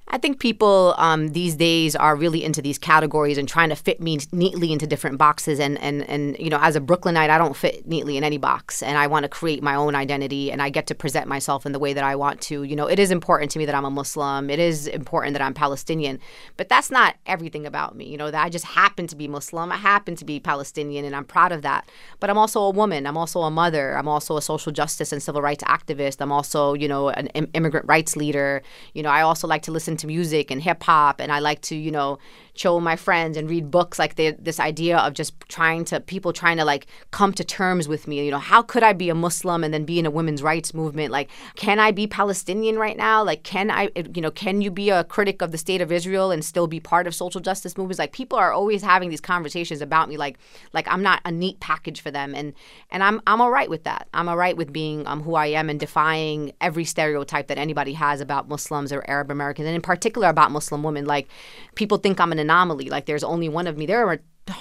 I 0.09 0.19
think 0.19 0.39
people 0.39 0.95
um, 0.99 1.29
these 1.29 1.57
days 1.57 1.97
are 1.97 2.15
really 2.15 2.45
into 2.45 2.61
these 2.61 2.79
categories 2.79 3.39
and 3.39 3.49
trying 3.49 3.71
to 3.71 3.75
fit 3.75 4.01
me 4.01 4.19
neatly 4.33 4.71
into 4.71 4.87
different 4.87 5.17
boxes. 5.17 5.59
And, 5.59 5.79
and, 5.81 6.09
and 6.09 6.37
you 6.39 6.51
know, 6.51 6.59
as 6.61 6.77
a 6.77 6.81
Brooklynite, 6.81 7.31
I 7.31 7.39
don't 7.39 7.57
fit 7.57 7.87
neatly 7.87 8.19
in 8.19 8.23
any 8.23 8.37
box. 8.37 8.83
And 8.83 8.99
I 8.99 9.07
want 9.07 9.23
to 9.23 9.29
create 9.31 9.63
my 9.63 9.75
own 9.75 9.95
identity 9.95 10.53
and 10.53 10.61
I 10.61 10.69
get 10.69 10.87
to 10.89 10.95
present 10.95 11.27
myself 11.27 11.65
in 11.65 11.73
the 11.73 11.79
way 11.79 11.95
that 11.95 12.05
I 12.05 12.17
want 12.17 12.43
to. 12.43 12.65
You 12.65 12.77
know, 12.77 12.87
it 12.87 12.99
is 12.99 13.11
important 13.11 13.51
to 13.53 13.59
me 13.59 13.65
that 13.65 13.75
I'm 13.75 13.87
a 13.87 13.91
Muslim. 13.91 14.51
It 14.51 14.59
is 14.59 14.87
important 14.89 15.33
that 15.33 15.43
I'm 15.43 15.55
Palestinian. 15.55 16.21
But 16.59 16.69
that's 16.69 16.91
not 16.91 17.17
everything 17.25 17.65
about 17.65 17.97
me. 17.97 18.07
You 18.07 18.19
know, 18.19 18.31
that 18.31 18.45
I 18.45 18.51
just 18.51 18.67
happen 18.67 19.07
to 19.07 19.17
be 19.17 19.27
Muslim. 19.27 19.73
I 19.73 19.77
happen 19.77 20.17
to 20.17 20.25
be 20.25 20.39
Palestinian 20.39 21.07
and 21.07 21.17
I'm 21.17 21.25
proud 21.25 21.51
of 21.51 21.63
that. 21.63 21.89
But 22.21 22.29
I'm 22.29 22.39
also 22.39 22.61
a 22.61 22.71
woman. 22.71 23.07
I'm 23.07 23.17
also 23.17 23.41
a 23.41 23.51
mother. 23.51 23.97
I'm 23.97 24.09
also 24.09 24.37
a 24.37 24.43
social 24.43 24.71
justice 24.71 25.13
and 25.13 25.23
civil 25.23 25.41
rights 25.41 25.65
activist. 25.65 26.21
I'm 26.21 26.31
also, 26.31 26.75
you 26.75 26.89
know, 26.89 27.09
an 27.09 27.29
immigrant 27.55 27.87
rights 27.89 28.17
leader. 28.17 28.63
You 28.93 29.03
know, 29.03 29.11
I 29.11 29.23
also 29.23 29.49
like 29.49 29.63
to 29.63 29.73
listen 29.73 29.94
listen 29.95 30.09
to 30.09 30.13
music 30.13 30.51
and 30.51 30.63
hip 30.63 30.83
hop, 30.83 31.21
and 31.21 31.31
I 31.31 31.39
like 31.39 31.61
to, 31.63 31.77
you 31.77 31.91
know, 31.91 32.19
chill 32.55 32.77
with 32.77 32.85
my 32.85 32.97
friends 32.97 33.37
and 33.37 33.49
read 33.51 33.71
books. 33.71 33.99
Like 33.99 34.15
the, 34.15 34.37
this 34.39 34.61
idea 34.61 34.99
of 34.99 35.15
just 35.15 35.35
trying 35.49 35.85
to 35.87 36.01
people 36.01 36.33
trying 36.33 36.57
to 36.59 36.65
like 36.65 36.87
come 37.11 37.33
to 37.35 37.45
terms 37.45 37.89
with 37.89 38.07
me. 38.07 38.25
You 38.25 38.31
know, 38.31 38.39
how 38.39 38.63
could 38.63 38.83
I 38.83 38.93
be 38.93 39.09
a 39.09 39.15
Muslim 39.15 39.65
and 39.65 39.75
then 39.75 39.85
be 39.85 39.99
in 39.99 40.07
a 40.07 40.11
women's 40.11 40.43
rights 40.43 40.73
movement? 40.75 41.11
Like, 41.11 41.31
can 41.57 41.79
I 41.79 41.91
be 41.91 42.07
Palestinian 42.07 42.79
right 42.79 42.97
now? 42.97 43.23
Like, 43.25 43.43
can 43.43 43.71
I, 43.71 43.91
you 44.15 44.23
know, 44.23 44.31
can 44.31 44.61
you 44.61 44.71
be 44.71 44.91
a 44.91 45.05
critic 45.05 45.43
of 45.43 45.53
the 45.53 45.59
state 45.59 45.81
of 45.81 45.91
Israel 45.91 46.31
and 46.31 46.45
still 46.45 46.67
be 46.67 46.81
part 46.81 47.07
of 47.07 47.15
social 47.15 47.41
justice 47.41 47.77
movements? 47.77 47.99
Like, 47.99 48.13
people 48.13 48.39
are 48.39 48.53
always 48.53 48.83
having 48.83 49.11
these 49.11 49.21
conversations 49.21 49.81
about 49.81 50.09
me. 50.09 50.17
Like, 50.17 50.39
like 50.73 50.87
I'm 50.89 51.03
not 51.03 51.21
a 51.25 51.33
neat 51.33 51.61
package 51.61 52.01
for 52.01 52.11
them, 52.11 52.35
and 52.35 52.53
and 52.91 53.03
I'm 53.03 53.21
I'm 53.27 53.41
all 53.41 53.51
right 53.51 53.69
with 53.69 53.85
that. 53.85 54.09
I'm 54.15 54.29
all 54.29 54.37
right 54.37 54.57
with 54.57 54.73
being 54.73 55.07
um, 55.07 55.23
who 55.23 55.35
I 55.35 55.47
am 55.47 55.69
and 55.69 55.81
defying 55.81 56.53
every 56.61 56.85
stereotype 56.85 57.49
that 57.49 57.59
anybody 57.59 57.95
has 57.95 58.21
about 58.21 58.49
Muslims 58.49 58.93
or 58.93 59.05
Arab 59.09 59.31
Americans, 59.31 59.67
and 59.67 59.75
in 59.75 59.83
particular 59.83 60.29
about 60.29 60.51
Muslim 60.51 60.83
women. 60.83 61.05
Like, 61.05 61.29
people 61.75 61.99
think 61.99 62.21
I'm 62.21 62.33
an 62.33 62.39
anomaly. 62.45 62.89
Like 62.91 63.07
there's 63.07 63.25
only 63.25 63.49
one 63.49 63.67
of 63.67 63.77
me. 63.77 63.87
There 63.87 64.07
are 64.07 64.21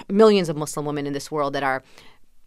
millions 0.09 0.49
of 0.49 0.57
Muslim 0.57 0.85
women 0.85 1.05
in 1.05 1.13
this 1.13 1.29
world 1.31 1.53
that 1.53 1.63
are 1.63 1.83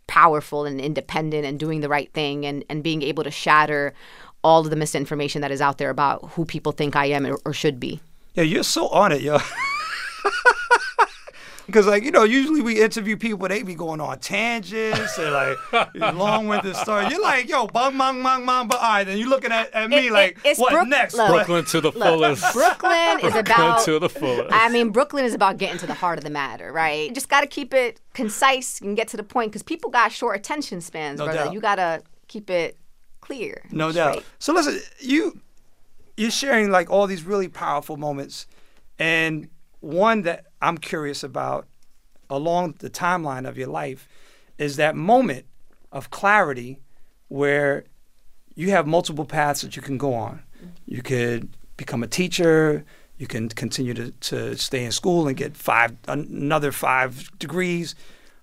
powerful 0.07 0.65
and 0.65 0.81
independent 0.81 1.45
and 1.45 1.59
doing 1.59 1.81
the 1.81 1.89
right 1.89 2.13
thing 2.13 2.47
and, 2.47 2.65
and 2.71 2.83
being 2.83 3.03
able 3.03 3.25
to 3.25 3.31
shatter 3.31 3.93
all 4.43 4.61
of 4.61 4.71
the 4.71 4.77
misinformation 4.77 5.43
that 5.43 5.51
is 5.51 5.61
out 5.61 5.79
there 5.79 5.91
about 5.91 6.25
who 6.31 6.45
people 6.45 6.73
think 6.73 6.95
I 6.95 7.07
am 7.07 7.27
or, 7.27 7.39
or 7.45 7.53
should 7.53 7.81
be. 7.81 8.01
Yeah, 8.35 8.45
you're 8.45 8.63
so 8.63 8.89
on 8.89 9.13
it, 9.13 9.23
yo. 9.23 9.39
Because 11.67 11.87
like 11.87 12.05
you 12.05 12.11
know, 12.13 12.23
usually 12.23 12.63
we 12.63 12.81
interview 12.81 13.17
people, 13.17 13.49
they 13.49 13.63
be 13.65 13.75
going 13.75 14.01
on 14.01 14.19
tangents 14.21 15.19
and 15.19 15.33
like 15.33 15.57
long-winded 16.15 16.77
stories. 16.77 17.11
You're 17.11 17.21
like, 17.23 17.49
yo, 17.49 17.67
bang, 17.67 17.99
bang, 17.99 18.23
bang, 18.23 18.47
bang, 18.47 18.69
but 18.69 18.77
all 18.79 18.83
right, 18.89 19.05
then 19.05 19.19
you 19.19 19.29
looking 19.29 19.51
at, 19.53 19.73
at 19.73 19.91
me 19.91 20.07
It- 20.07 20.13
like, 20.13 20.31
it- 20.45 20.51
it's 20.51 20.61
what 20.61 20.73
Brook- 20.73 20.89
next? 20.89 21.15
look. 21.15 21.29
Brooklyn 21.29 21.65
to 21.67 21.81
the 21.81 21.91
Look, 21.91 22.03
fullest. 22.03 22.53
Brooklyn 22.53 23.21
is 23.25 23.35
about 23.35 23.85
to 23.85 23.99
the 23.99 24.09
fullest. 24.09 24.53
I 24.55 24.69
mean, 24.69 24.91
Brooklyn 24.91 25.25
is 25.25 25.35
about 25.35 25.59
getting 25.59 25.79
to 25.79 25.87
the 25.87 25.95
heart 25.95 26.19
of 26.19 26.25
the 26.25 26.31
matter, 26.31 26.73
right? 26.73 27.09
You 27.09 27.15
just 27.15 27.29
got 27.29 27.41
to 27.41 27.47
keep 27.49 27.75
it 27.75 28.01
concise 28.15 28.81
and 28.81 28.97
get 28.97 29.09
to 29.09 29.17
the 29.17 29.23
point 29.25 29.51
because 29.51 29.63
people 29.65 29.91
got 29.91 30.13
short 30.13 30.37
attention 30.37 30.81
spans, 30.81 31.19
No 31.19 31.25
brother. 31.27 31.45
doubt. 31.45 31.53
You 31.53 31.61
got 31.61 31.77
to 31.77 32.03
keep 32.29 32.49
it 32.49 32.77
clear. 33.21 33.65
No 33.73 33.91
straight. 33.91 34.05
doubt. 34.05 34.25
So 34.39 34.53
listen, 34.53 34.81
you 35.01 35.41
you're 36.17 36.31
sharing 36.31 36.71
like 36.71 36.91
all 36.91 37.07
these 37.09 37.25
really 37.25 37.49
powerful 37.49 37.97
moments, 37.97 38.47
and 38.99 39.49
one 39.81 40.23
that 40.23 40.47
I'm 40.67 40.79
curious 40.79 41.23
about 41.23 41.69
along 42.29 42.77
the 42.81 42.91
timeline 42.91 43.49
of 43.49 43.57
your 43.57 43.69
life 43.69 44.09
is 44.59 44.77
that 44.77 44.97
moment 44.97 45.47
of 45.93 46.11
clarity 46.11 46.81
where 47.29 47.85
you 48.57 48.71
have 48.71 48.85
multiple 48.85 49.25
paths 49.25 49.61
that 49.61 49.77
you 49.77 49.83
can 49.83 49.97
go 49.97 50.13
on. 50.13 50.43
You 50.85 51.03
could 51.03 51.57
become 51.77 52.03
a 52.03 52.09
teacher. 52.09 52.85
You 53.17 53.29
can 53.29 53.49
continue 53.49 53.95
to, 53.95 54.11
to 54.11 54.57
stay 54.57 54.85
in 54.85 54.91
school 54.91 55.29
and 55.29 55.37
get 55.37 55.57
five 55.57 55.93
another 56.09 56.73
five 56.73 57.31
degrees, 57.39 57.95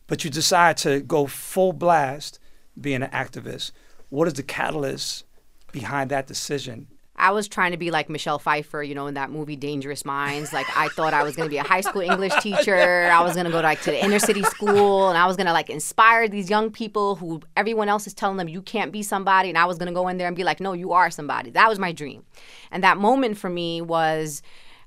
but 0.07 0.23
you 0.23 0.29
decide 0.29 0.77
to 0.77 1.01
go 1.01 1.27
full 1.27 1.73
blast 1.73 2.39
being 2.79 3.03
an 3.03 3.09
activist. 3.11 3.71
What 4.09 4.27
is 4.29 4.35
the 4.35 4.43
catalyst 4.43 5.25
behind 5.73 6.09
that 6.11 6.27
decision? 6.27 6.87
I 7.15 7.31
was 7.31 7.47
trying 7.47 7.71
to 7.71 7.77
be 7.77 7.91
like 7.91 8.09
Michelle 8.09 8.39
Pfeiffer, 8.39 8.81
you 8.81 8.95
know, 8.95 9.05
in 9.07 9.13
that 9.13 9.29
movie 9.29 9.55
Dangerous 9.55 10.03
Minds. 10.03 10.51
Like 10.51 10.65
I 10.75 10.87
thought 10.89 11.13
I 11.13 11.23
was 11.23 11.35
going 11.35 11.47
to 11.47 11.49
be 11.49 11.57
a 11.57 11.63
high 11.63 11.81
school 11.81 12.01
English 12.01 12.33
teacher. 12.41 13.09
I 13.11 13.21
was 13.21 13.33
going 13.33 13.45
to 13.45 13.51
go 13.51 13.61
like 13.61 13.81
to 13.81 13.91
the 13.91 14.03
inner 14.03 14.19
city 14.19 14.41
school, 14.43 15.09
and 15.09 15.17
I 15.17 15.27
was 15.27 15.37
going 15.37 15.47
to 15.47 15.53
like 15.53 15.69
inspire 15.69 16.27
these 16.27 16.49
young 16.49 16.71
people 16.71 17.15
who 17.15 17.41
everyone 17.55 17.87
else 17.87 18.07
is 18.07 18.13
telling 18.13 18.37
them 18.37 18.47
you 18.47 18.61
can't 18.61 18.91
be 18.91 19.03
somebody, 19.03 19.49
and 19.49 19.57
I 19.57 19.65
was 19.65 19.77
going 19.77 19.87
to 19.87 19.93
go 19.93 20.07
in 20.07 20.17
there 20.17 20.27
and 20.27 20.35
be 20.35 20.43
like, 20.43 20.59
no, 20.59 20.73
you 20.73 20.91
are 20.93 21.11
somebody. 21.11 21.51
That 21.51 21.69
was 21.69 21.77
my 21.77 21.91
dream, 21.91 22.23
and 22.71 22.83
that 22.83 22.97
moment 22.97 23.37
for 23.37 23.49
me 23.49 23.81
was. 23.81 24.41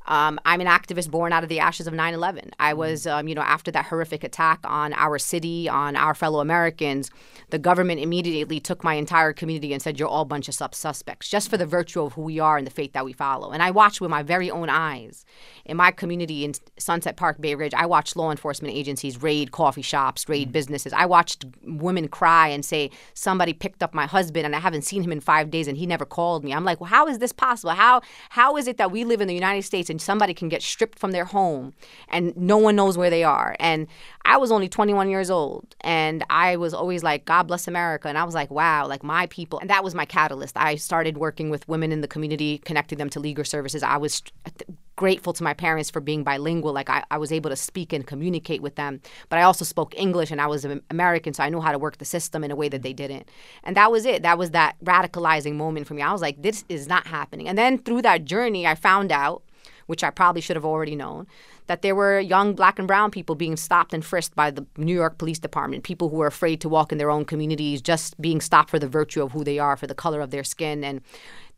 Um, 0.06 0.38
I'm 0.44 0.60
an 0.60 0.66
activist 0.66 1.10
born 1.10 1.32
out 1.32 1.42
of 1.42 1.48
the 1.48 1.60
ashes 1.60 1.86
of 1.86 1.94
9 1.94 2.14
11. 2.14 2.52
I 2.58 2.74
was, 2.74 3.06
um, 3.06 3.28
you 3.28 3.34
know, 3.34 3.42
after 3.42 3.70
that 3.72 3.86
horrific 3.86 4.24
attack 4.24 4.60
on 4.64 4.92
our 4.94 5.18
city, 5.18 5.68
on 5.68 5.96
our 5.96 6.14
fellow 6.14 6.40
Americans, 6.40 7.10
the 7.50 7.58
government 7.58 8.00
immediately 8.00 8.60
took 8.60 8.82
my 8.82 8.94
entire 8.94 9.32
community 9.32 9.72
and 9.72 9.82
said, 9.82 9.98
You're 9.98 10.08
all 10.08 10.22
a 10.22 10.26
bunch 10.26 10.48
of 10.48 10.54
sub- 10.54 10.74
suspects, 10.74 11.28
just 11.28 11.50
for 11.50 11.56
the 11.56 11.66
virtue 11.66 12.02
of 12.02 12.14
who 12.14 12.22
we 12.22 12.38
are 12.38 12.56
and 12.56 12.66
the 12.66 12.70
faith 12.70 12.92
that 12.92 13.04
we 13.04 13.12
follow. 13.12 13.50
And 13.50 13.62
I 13.62 13.70
watched 13.70 14.00
with 14.00 14.10
my 14.10 14.22
very 14.22 14.50
own 14.50 14.68
eyes 14.68 15.24
in 15.64 15.76
my 15.76 15.90
community 15.90 16.44
in 16.44 16.54
Sunset 16.78 17.16
Park, 17.16 17.40
Bay 17.40 17.54
Ridge. 17.54 17.74
I 17.74 17.86
watched 17.86 18.16
law 18.16 18.30
enforcement 18.30 18.74
agencies 18.74 19.22
raid 19.22 19.52
coffee 19.52 19.82
shops, 19.82 20.28
raid 20.28 20.52
businesses. 20.52 20.92
I 20.92 21.06
watched 21.06 21.44
women 21.62 22.08
cry 22.08 22.48
and 22.48 22.64
say, 22.64 22.90
Somebody 23.14 23.52
picked 23.52 23.82
up 23.82 23.94
my 23.94 24.06
husband 24.06 24.46
and 24.46 24.54
I 24.54 24.60
haven't 24.60 24.82
seen 24.82 25.02
him 25.02 25.12
in 25.12 25.20
five 25.20 25.50
days 25.50 25.68
and 25.68 25.76
he 25.76 25.86
never 25.86 26.04
called 26.04 26.44
me. 26.44 26.52
I'm 26.52 26.64
like, 26.64 26.80
Well, 26.80 26.90
how 26.90 27.06
is 27.08 27.18
this 27.18 27.32
possible? 27.32 27.72
How, 27.72 28.02
how 28.30 28.56
is 28.56 28.66
it 28.66 28.76
that 28.78 28.90
we 28.90 29.04
live 29.04 29.20
in 29.20 29.28
the 29.28 29.34
United 29.34 29.62
States 29.62 29.90
somebody 29.98 30.34
can 30.34 30.48
get 30.48 30.62
stripped 30.62 30.98
from 30.98 31.12
their 31.12 31.24
home 31.24 31.74
and 32.08 32.36
no 32.36 32.58
one 32.58 32.76
knows 32.76 32.96
where 32.96 33.10
they 33.10 33.24
are? 33.24 33.56
And 33.58 33.86
I 34.24 34.36
was 34.36 34.50
only 34.50 34.68
21 34.68 35.08
years 35.08 35.30
old 35.30 35.74
and 35.82 36.24
I 36.30 36.56
was 36.56 36.74
always 36.74 37.02
like, 37.02 37.24
God 37.24 37.44
bless 37.44 37.68
America. 37.68 38.08
And 38.08 38.18
I 38.18 38.24
was 38.24 38.34
like, 38.34 38.50
wow, 38.50 38.86
like 38.86 39.02
my 39.02 39.26
people. 39.26 39.58
And 39.58 39.70
that 39.70 39.84
was 39.84 39.94
my 39.94 40.04
catalyst. 40.04 40.56
I 40.56 40.76
started 40.76 41.16
working 41.16 41.50
with 41.50 41.68
women 41.68 41.92
in 41.92 42.00
the 42.00 42.08
community, 42.08 42.58
connecting 42.58 42.98
them 42.98 43.10
to 43.10 43.20
legal 43.20 43.44
services. 43.44 43.82
I 43.82 43.96
was 43.96 44.22
uh, 44.44 44.50
grateful 44.96 45.32
to 45.34 45.44
my 45.44 45.54
parents 45.54 45.90
for 45.90 46.00
being 46.00 46.24
bilingual. 46.24 46.72
Like 46.72 46.90
I, 46.90 47.04
I 47.10 47.18
was 47.18 47.30
able 47.30 47.50
to 47.50 47.56
speak 47.56 47.92
and 47.92 48.06
communicate 48.06 48.62
with 48.62 48.74
them, 48.74 49.00
but 49.28 49.38
I 49.38 49.42
also 49.42 49.64
spoke 49.64 49.94
English 49.96 50.30
and 50.30 50.40
I 50.40 50.46
was 50.46 50.64
an 50.64 50.82
American, 50.90 51.34
so 51.34 51.44
I 51.44 51.50
knew 51.50 51.60
how 51.60 51.70
to 51.70 51.78
work 51.78 51.98
the 51.98 52.04
system 52.04 52.42
in 52.42 52.50
a 52.50 52.56
way 52.56 52.68
that 52.68 52.82
they 52.82 52.92
didn't. 52.92 53.28
And 53.62 53.76
that 53.76 53.92
was 53.92 54.06
it. 54.06 54.22
That 54.22 54.38
was 54.38 54.50
that 54.52 54.76
radicalizing 54.82 55.54
moment 55.54 55.86
for 55.86 55.94
me. 55.94 56.02
I 56.02 56.12
was 56.12 56.22
like, 56.22 56.42
this 56.42 56.64
is 56.68 56.88
not 56.88 57.06
happening. 57.06 57.46
And 57.46 57.56
then 57.56 57.78
through 57.78 58.02
that 58.02 58.24
journey, 58.24 58.66
I 58.66 58.74
found 58.74 59.12
out, 59.12 59.42
which 59.86 60.04
I 60.04 60.10
probably 60.10 60.40
should 60.40 60.56
have 60.56 60.64
already 60.64 60.94
known, 60.94 61.26
that 61.66 61.82
there 61.82 61.94
were 61.94 62.20
young 62.20 62.54
black 62.54 62.78
and 62.78 62.86
brown 62.86 63.10
people 63.10 63.34
being 63.34 63.56
stopped 63.56 63.92
and 63.94 64.04
frisked 64.04 64.36
by 64.36 64.50
the 64.50 64.66
New 64.76 64.94
York 64.94 65.18
Police 65.18 65.38
Department, 65.38 65.84
people 65.84 66.08
who 66.08 66.16
were 66.16 66.26
afraid 66.26 66.60
to 66.60 66.68
walk 66.68 66.92
in 66.92 66.98
their 66.98 67.10
own 67.10 67.24
communities, 67.24 67.80
just 67.80 68.20
being 68.20 68.40
stopped 68.40 68.70
for 68.70 68.78
the 68.78 68.88
virtue 68.88 69.22
of 69.22 69.32
who 69.32 69.44
they 69.44 69.58
are, 69.58 69.76
for 69.76 69.86
the 69.86 69.94
color 69.94 70.20
of 70.20 70.30
their 70.30 70.44
skin. 70.44 70.84
And 70.84 71.00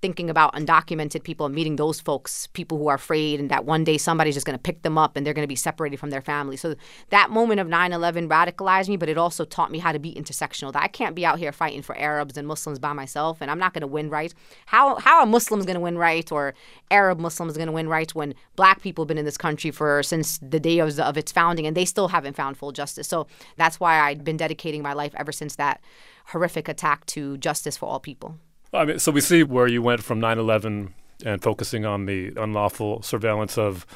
thinking 0.01 0.31
about 0.31 0.55
undocumented 0.55 1.25
people 1.25 1.47
and 1.47 1.55
meeting 1.55 1.77
those 1.77 2.01
folks, 2.01 2.47
people 2.49 2.79
who 2.79 2.89
are 2.89 2.95
afraid 2.95 3.41
and 3.41 3.51
that 3.51 3.65
one 3.65 3.83
day 3.83 3.99
somebody's 3.99 4.35
just 4.35 4.47
going 4.47 4.57
to 4.57 4.63
pick 4.63 4.83
them 4.83 4.97
up 4.97 5.17
and 5.17 5.27
they're 5.27 5.35
going 5.35 5.45
to 5.45 5.49
be 5.49 5.57
separated 5.57 5.99
from 5.99 6.11
their 6.11 6.21
family. 6.21 6.57
So 6.57 6.77
that 7.11 7.31
moment 7.31 7.61
of 7.61 7.67
9/11 7.67 8.29
radicalized 8.29 8.89
me, 8.89 8.97
but 8.97 9.09
it 9.09 9.19
also 9.19 9.45
taught 9.45 9.73
me 9.73 9.79
how 9.79 9.93
to 9.93 9.99
be 9.99 10.15
intersectional. 10.15 10.73
That 10.73 10.83
I 10.83 10.89
can't 10.89 11.17
be 11.17 11.27
out 11.27 11.39
here 11.39 11.53
fighting 11.53 11.83
for 11.83 11.97
Arabs 11.99 12.37
and 12.37 12.47
Muslims 12.47 12.79
by 12.79 12.93
myself 12.93 13.39
and 13.41 13.51
I'm 13.51 13.59
not 13.59 13.75
going 13.75 13.83
to 13.83 13.89
win 13.89 14.09
rights. 14.09 14.35
How 14.67 14.97
how 14.97 15.21
are 15.21 15.27
Muslims 15.27 15.65
going 15.65 15.75
to 15.75 15.81
win 15.81 15.99
rights 15.99 16.31
or 16.31 16.55
Arab 16.91 17.19
Muslims 17.19 17.57
going 17.57 17.67
to 17.67 17.73
win 17.73 17.89
rights 17.89 18.15
when 18.15 18.35
black 18.55 18.81
people 18.83 19.03
have 19.03 19.09
been 19.09 19.19
in 19.19 19.25
this 19.25 19.39
country 19.39 19.71
for 19.71 20.03
since 20.03 20.39
the 20.39 20.61
day 20.61 20.79
of, 20.79 20.99
of 21.01 21.17
its 21.17 21.33
founding 21.33 21.67
and 21.67 21.77
they 21.77 21.85
still 21.85 22.09
haven't 22.09 22.37
found 22.37 22.57
full 22.57 22.71
justice. 22.73 23.09
So 23.09 23.27
that's 23.57 23.81
why 23.81 23.99
I've 23.99 24.23
been 24.23 24.37
dedicating 24.37 24.83
my 24.83 24.93
life 24.93 25.13
ever 25.17 25.33
since 25.33 25.57
that 25.57 25.81
horrific 26.27 26.69
attack 26.69 27.05
to 27.07 27.37
justice 27.39 27.77
for 27.77 27.87
all 27.89 28.01
people. 28.01 28.39
I 28.73 28.85
mean, 28.85 28.99
so 28.99 29.13
we 29.13 29.21
see 29.21 29.43
where 29.43 29.67
you 29.67 29.83
went 29.83 30.03
from 30.03 30.21
9 30.21 30.39
11 30.39 30.95
and 31.25 31.43
focusing 31.43 31.85
on 31.85 32.07
the 32.07 32.33
unlawful 32.37 33.03
surveillance 33.03 33.59
of 33.59 33.87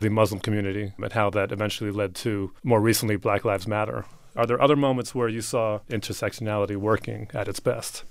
the 0.00 0.08
Muslim 0.08 0.40
community 0.40 0.92
and 0.98 1.12
how 1.12 1.30
that 1.30 1.52
eventually 1.52 1.90
led 1.90 2.14
to 2.16 2.52
more 2.62 2.80
recently 2.80 3.16
Black 3.16 3.44
Lives 3.44 3.66
Matter. 3.66 4.04
Are 4.36 4.46
there 4.46 4.60
other 4.60 4.76
moments 4.76 5.14
where 5.14 5.28
you 5.28 5.40
saw 5.40 5.80
intersectionality 5.88 6.76
working 6.76 7.28
at 7.32 7.48
its 7.48 7.60
best? 7.60 8.04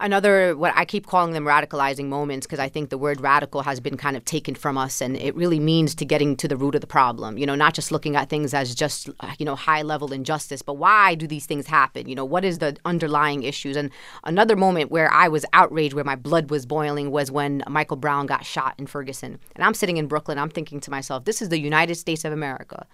Another 0.00 0.56
what 0.56 0.72
I 0.76 0.84
keep 0.84 1.06
calling 1.06 1.32
them 1.32 1.44
radicalizing 1.44 2.06
moments 2.06 2.46
because 2.46 2.58
I 2.58 2.68
think 2.68 2.90
the 2.90 2.98
word 2.98 3.20
radical 3.20 3.62
has 3.62 3.80
been 3.80 3.96
kind 3.96 4.16
of 4.16 4.24
taken 4.24 4.54
from 4.54 4.76
us 4.76 5.00
and 5.00 5.16
it 5.16 5.36
really 5.36 5.60
means 5.60 5.94
to 5.96 6.04
getting 6.04 6.36
to 6.36 6.48
the 6.48 6.56
root 6.56 6.74
of 6.74 6.80
the 6.80 6.86
problem. 6.86 7.38
You 7.38 7.46
know, 7.46 7.54
not 7.54 7.74
just 7.74 7.92
looking 7.92 8.16
at 8.16 8.28
things 8.28 8.54
as 8.54 8.74
just 8.74 9.08
you 9.38 9.46
know 9.46 9.54
high 9.54 9.82
level 9.82 10.12
injustice, 10.12 10.62
but 10.62 10.74
why 10.74 11.14
do 11.14 11.26
these 11.26 11.46
things 11.46 11.66
happen? 11.66 12.08
You 12.08 12.14
know, 12.14 12.24
what 12.24 12.44
is 12.44 12.58
the 12.58 12.76
underlying 12.84 13.42
issues? 13.42 13.76
And 13.76 13.90
another 14.24 14.56
moment 14.56 14.90
where 14.90 15.12
I 15.12 15.28
was 15.28 15.44
outraged, 15.52 15.94
where 15.94 16.04
my 16.04 16.16
blood 16.16 16.50
was 16.50 16.66
boiling, 16.66 17.10
was 17.10 17.30
when 17.30 17.62
Michael 17.68 17.96
Brown 17.96 18.26
got 18.26 18.44
shot 18.44 18.74
in 18.78 18.86
Ferguson. 18.86 19.38
And 19.54 19.64
I'm 19.64 19.74
sitting 19.74 19.98
in 19.98 20.08
Brooklyn, 20.08 20.38
I'm 20.38 20.50
thinking 20.50 20.80
to 20.80 20.90
myself, 20.90 21.24
this 21.24 21.42
is 21.42 21.50
the 21.50 21.60
United 21.60 21.96
States 21.96 22.24
of 22.24 22.32
America. 22.32 22.86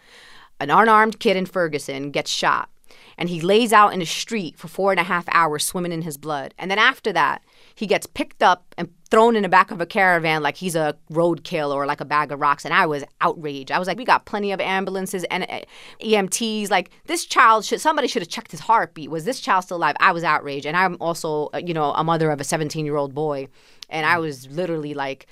An 0.58 0.70
unarmed 0.70 1.20
kid 1.20 1.36
in 1.36 1.46
Ferguson 1.46 2.10
gets 2.10 2.30
shot 2.30 2.70
and 3.18 3.28
he 3.28 3.40
lays 3.40 3.72
out 3.72 3.92
in 3.92 4.00
the 4.00 4.06
street 4.06 4.58
for 4.58 4.68
four 4.68 4.90
and 4.90 5.00
a 5.00 5.04
half 5.04 5.24
hours 5.28 5.64
swimming 5.64 5.92
in 5.92 6.02
his 6.02 6.16
blood. 6.16 6.54
And 6.58 6.70
then 6.70 6.78
after 6.78 7.12
that, 7.12 7.42
he 7.74 7.86
gets 7.86 8.06
picked 8.06 8.42
up 8.42 8.74
and 8.76 8.90
thrown 9.10 9.36
in 9.36 9.42
the 9.42 9.48
back 9.48 9.70
of 9.70 9.80
a 9.80 9.86
caravan 9.86 10.42
like 10.42 10.56
he's 10.56 10.74
a 10.74 10.96
roadkill 11.10 11.72
or 11.72 11.86
like 11.86 12.00
a 12.00 12.04
bag 12.04 12.32
of 12.32 12.40
rocks. 12.40 12.64
And 12.64 12.74
I 12.74 12.86
was 12.86 13.04
outraged. 13.20 13.70
I 13.70 13.78
was 13.78 13.86
like, 13.86 13.98
we 13.98 14.04
got 14.04 14.26
plenty 14.26 14.52
of 14.52 14.60
ambulances 14.60 15.24
and 15.24 15.44
uh, 15.44 15.60
EMTs. 16.00 16.70
Like 16.70 16.90
this 17.06 17.24
child 17.24 17.64
should 17.64 17.80
somebody 17.80 18.08
should 18.08 18.22
have 18.22 18.28
checked 18.28 18.50
his 18.50 18.60
heartbeat. 18.60 19.10
Was 19.10 19.24
this 19.24 19.40
child 19.40 19.64
still 19.64 19.78
alive? 19.78 19.96
I 20.00 20.12
was 20.12 20.24
outraged. 20.24 20.66
And 20.66 20.76
I'm 20.76 20.96
also, 21.00 21.50
uh, 21.54 21.60
you 21.64 21.74
know, 21.74 21.92
a 21.92 22.04
mother 22.04 22.30
of 22.30 22.40
a 22.40 22.44
17 22.44 22.84
year 22.84 22.96
old 22.96 23.14
boy, 23.14 23.48
and 23.88 24.04
I 24.06 24.18
was 24.18 24.48
literally 24.48 24.94
like. 24.94 25.26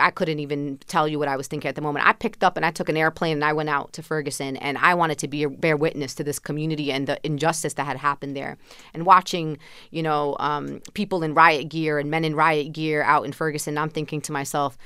I 0.00 0.10
couldn't 0.10 0.40
even 0.40 0.78
tell 0.86 1.06
you 1.06 1.18
what 1.18 1.28
I 1.28 1.36
was 1.36 1.46
thinking 1.46 1.68
at 1.68 1.74
the 1.74 1.80
moment. 1.80 2.06
I 2.06 2.12
picked 2.12 2.42
up 2.42 2.56
and 2.56 2.66
I 2.66 2.70
took 2.70 2.88
an 2.88 2.96
airplane 2.96 3.34
and 3.34 3.44
I 3.44 3.52
went 3.52 3.68
out 3.68 3.92
to 3.94 4.02
Ferguson 4.02 4.56
and 4.56 4.78
I 4.78 4.94
wanted 4.94 5.18
to 5.18 5.28
be 5.28 5.44
a, 5.44 5.50
bear 5.50 5.76
witness 5.76 6.14
to 6.16 6.24
this 6.24 6.38
community 6.38 6.90
and 6.90 7.06
the 7.06 7.18
injustice 7.24 7.74
that 7.74 7.84
had 7.84 7.96
happened 7.96 8.36
there. 8.36 8.58
And 8.94 9.06
watching, 9.06 9.58
you 9.90 10.02
know, 10.02 10.36
um, 10.40 10.80
people 10.94 11.22
in 11.22 11.34
riot 11.34 11.68
gear 11.68 11.98
and 11.98 12.10
men 12.10 12.24
in 12.24 12.34
riot 12.34 12.72
gear 12.72 13.02
out 13.02 13.24
in 13.24 13.32
Ferguson, 13.32 13.78
I'm 13.78 13.90
thinking 13.90 14.20
to 14.22 14.32
myself, 14.32 14.76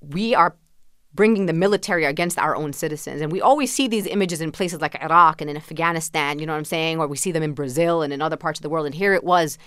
we 0.00 0.34
are 0.34 0.56
bringing 1.14 1.46
the 1.46 1.52
military 1.52 2.04
against 2.04 2.38
our 2.38 2.54
own 2.54 2.72
citizens. 2.72 3.20
And 3.20 3.32
we 3.32 3.40
always 3.40 3.72
see 3.72 3.88
these 3.88 4.06
images 4.06 4.40
in 4.40 4.52
places 4.52 4.80
like 4.80 4.94
Iraq 5.02 5.40
and 5.40 5.50
in 5.50 5.56
Afghanistan, 5.56 6.38
you 6.38 6.46
know 6.46 6.52
what 6.52 6.58
I'm 6.58 6.64
saying? 6.64 7.00
Or 7.00 7.06
we 7.06 7.16
see 7.16 7.32
them 7.32 7.42
in 7.42 7.54
Brazil 7.54 8.02
and 8.02 8.12
in 8.12 8.22
other 8.22 8.36
parts 8.36 8.58
of 8.58 8.62
the 8.62 8.68
world. 8.68 8.86
And 8.86 8.94
here 8.94 9.14
it 9.14 9.24
was 9.24 9.58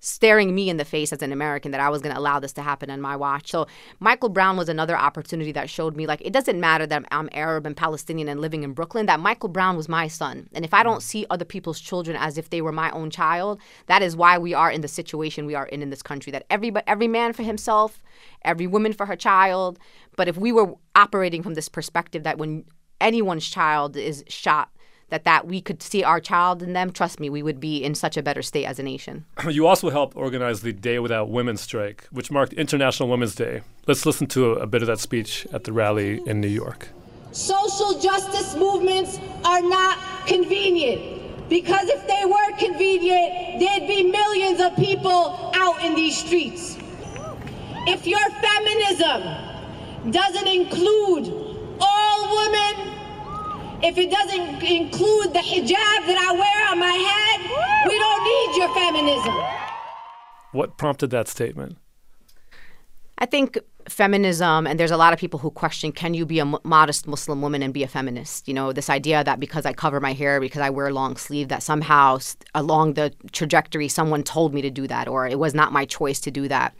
staring 0.00 0.54
me 0.54 0.68
in 0.68 0.76
the 0.76 0.84
face 0.84 1.12
as 1.12 1.22
an 1.22 1.32
American 1.32 1.72
that 1.72 1.80
I 1.80 1.88
was 1.88 2.02
going 2.02 2.14
to 2.14 2.20
allow 2.20 2.38
this 2.38 2.52
to 2.54 2.62
happen 2.62 2.90
on 2.90 3.00
my 3.00 3.16
watch. 3.16 3.50
So 3.50 3.66
Michael 4.00 4.28
Brown 4.28 4.56
was 4.56 4.68
another 4.68 4.96
opportunity 4.96 5.52
that 5.52 5.68
showed 5.68 5.96
me 5.96 6.06
like 6.06 6.20
it 6.22 6.32
doesn't 6.32 6.60
matter 6.60 6.86
that 6.86 7.04
I'm 7.10 7.28
Arab 7.32 7.66
and 7.66 7.76
Palestinian 7.76 8.28
and 8.28 8.40
living 8.40 8.62
in 8.62 8.72
Brooklyn 8.72 9.06
that 9.06 9.20
Michael 9.20 9.48
Brown 9.48 9.76
was 9.76 9.88
my 9.88 10.08
son. 10.08 10.48
And 10.52 10.64
if 10.64 10.72
I 10.72 10.82
don't 10.82 11.02
see 11.02 11.26
other 11.30 11.44
people's 11.44 11.80
children 11.80 12.16
as 12.16 12.38
if 12.38 12.50
they 12.50 12.62
were 12.62 12.72
my 12.72 12.90
own 12.90 13.10
child, 13.10 13.60
that 13.86 14.02
is 14.02 14.16
why 14.16 14.38
we 14.38 14.54
are 14.54 14.70
in 14.70 14.80
the 14.80 14.88
situation 14.88 15.46
we 15.46 15.54
are 15.54 15.66
in 15.66 15.82
in 15.82 15.90
this 15.90 16.02
country 16.02 16.30
that 16.32 16.46
every 16.50 16.72
every 16.86 17.08
man 17.08 17.32
for 17.32 17.42
himself, 17.42 18.02
every 18.42 18.66
woman 18.66 18.92
for 18.92 19.06
her 19.06 19.16
child, 19.16 19.78
but 20.16 20.28
if 20.28 20.36
we 20.36 20.52
were 20.52 20.74
operating 20.94 21.42
from 21.42 21.54
this 21.54 21.68
perspective 21.68 22.22
that 22.22 22.38
when 22.38 22.64
anyone's 23.00 23.48
child 23.48 23.96
is 23.96 24.24
shot 24.28 24.70
that 25.10 25.24
that 25.24 25.46
we 25.46 25.60
could 25.60 25.82
see 25.82 26.04
our 26.04 26.20
child 26.20 26.62
in 26.62 26.72
them, 26.72 26.92
trust 26.92 27.18
me, 27.20 27.30
we 27.30 27.42
would 27.42 27.60
be 27.60 27.82
in 27.82 27.94
such 27.94 28.16
a 28.16 28.22
better 28.22 28.42
state 28.42 28.66
as 28.66 28.78
a 28.78 28.82
nation. 28.82 29.24
You 29.48 29.66
also 29.66 29.90
helped 29.90 30.16
organize 30.16 30.60
the 30.60 30.72
Day 30.72 30.98
Without 30.98 31.30
Women 31.30 31.56
strike, 31.56 32.04
which 32.10 32.30
marked 32.30 32.52
International 32.52 33.08
Women's 33.08 33.34
Day. 33.34 33.62
Let's 33.86 34.04
listen 34.06 34.26
to 34.28 34.52
a, 34.52 34.54
a 34.60 34.66
bit 34.66 34.82
of 34.82 34.86
that 34.88 35.00
speech 35.00 35.46
at 35.52 35.64
the 35.64 35.72
rally 35.72 36.20
in 36.26 36.40
New 36.40 36.48
York. 36.48 36.88
social 37.32 37.98
justice 37.98 38.54
movements 38.56 39.18
are 39.44 39.62
not 39.62 39.98
convenient. 40.26 41.48
Because 41.48 41.88
if 41.88 42.06
they 42.06 42.24
were 42.26 42.56
convenient, 42.58 43.58
there'd 43.60 43.88
be 43.88 44.02
millions 44.10 44.60
of 44.60 44.76
people 44.76 45.50
out 45.54 45.82
in 45.82 45.94
these 45.94 46.16
streets. 46.18 46.76
If 47.86 48.06
your 48.06 48.20
feminism 48.46 50.10
doesn't 50.10 50.46
include 50.46 51.28
all 51.80 52.36
women, 52.44 52.97
if 53.82 53.96
it 53.96 54.10
doesn't 54.10 54.62
include 54.62 55.32
the 55.32 55.38
hijab 55.38 56.06
that 56.06 56.18
I 56.18 56.32
wear 56.32 56.70
on 56.70 56.78
my 56.78 56.92
head, 56.92 57.40
we 57.88 57.96
don't 57.98 58.24
need 58.24 58.56
your 58.56 58.74
feminism. 58.74 59.34
What 60.52 60.76
prompted 60.76 61.10
that 61.10 61.28
statement? 61.28 61.76
I 63.18 63.26
think 63.26 63.58
feminism, 63.88 64.66
and 64.66 64.78
there's 64.78 64.90
a 64.90 64.96
lot 64.96 65.12
of 65.12 65.18
people 65.18 65.38
who 65.38 65.50
question 65.50 65.92
can 65.92 66.14
you 66.14 66.26
be 66.26 66.38
a 66.40 66.44
m- 66.44 66.56
modest 66.64 67.06
Muslim 67.06 67.40
woman 67.40 67.62
and 67.62 67.72
be 67.72 67.82
a 67.82 67.88
feminist? 67.88 68.48
You 68.48 68.54
know, 68.54 68.72
this 68.72 68.90
idea 68.90 69.22
that 69.22 69.38
because 69.38 69.64
I 69.64 69.72
cover 69.72 70.00
my 70.00 70.12
hair, 70.12 70.40
because 70.40 70.60
I 70.60 70.70
wear 70.70 70.92
long 70.92 71.16
sleeve, 71.16 71.48
that 71.48 71.62
somehow 71.62 72.18
along 72.54 72.94
the 72.94 73.12
trajectory 73.32 73.88
someone 73.88 74.22
told 74.24 74.54
me 74.54 74.62
to 74.62 74.70
do 74.70 74.86
that, 74.88 75.08
or 75.08 75.26
it 75.26 75.38
was 75.38 75.54
not 75.54 75.72
my 75.72 75.84
choice 75.84 76.20
to 76.20 76.30
do 76.30 76.48
that. 76.48 76.74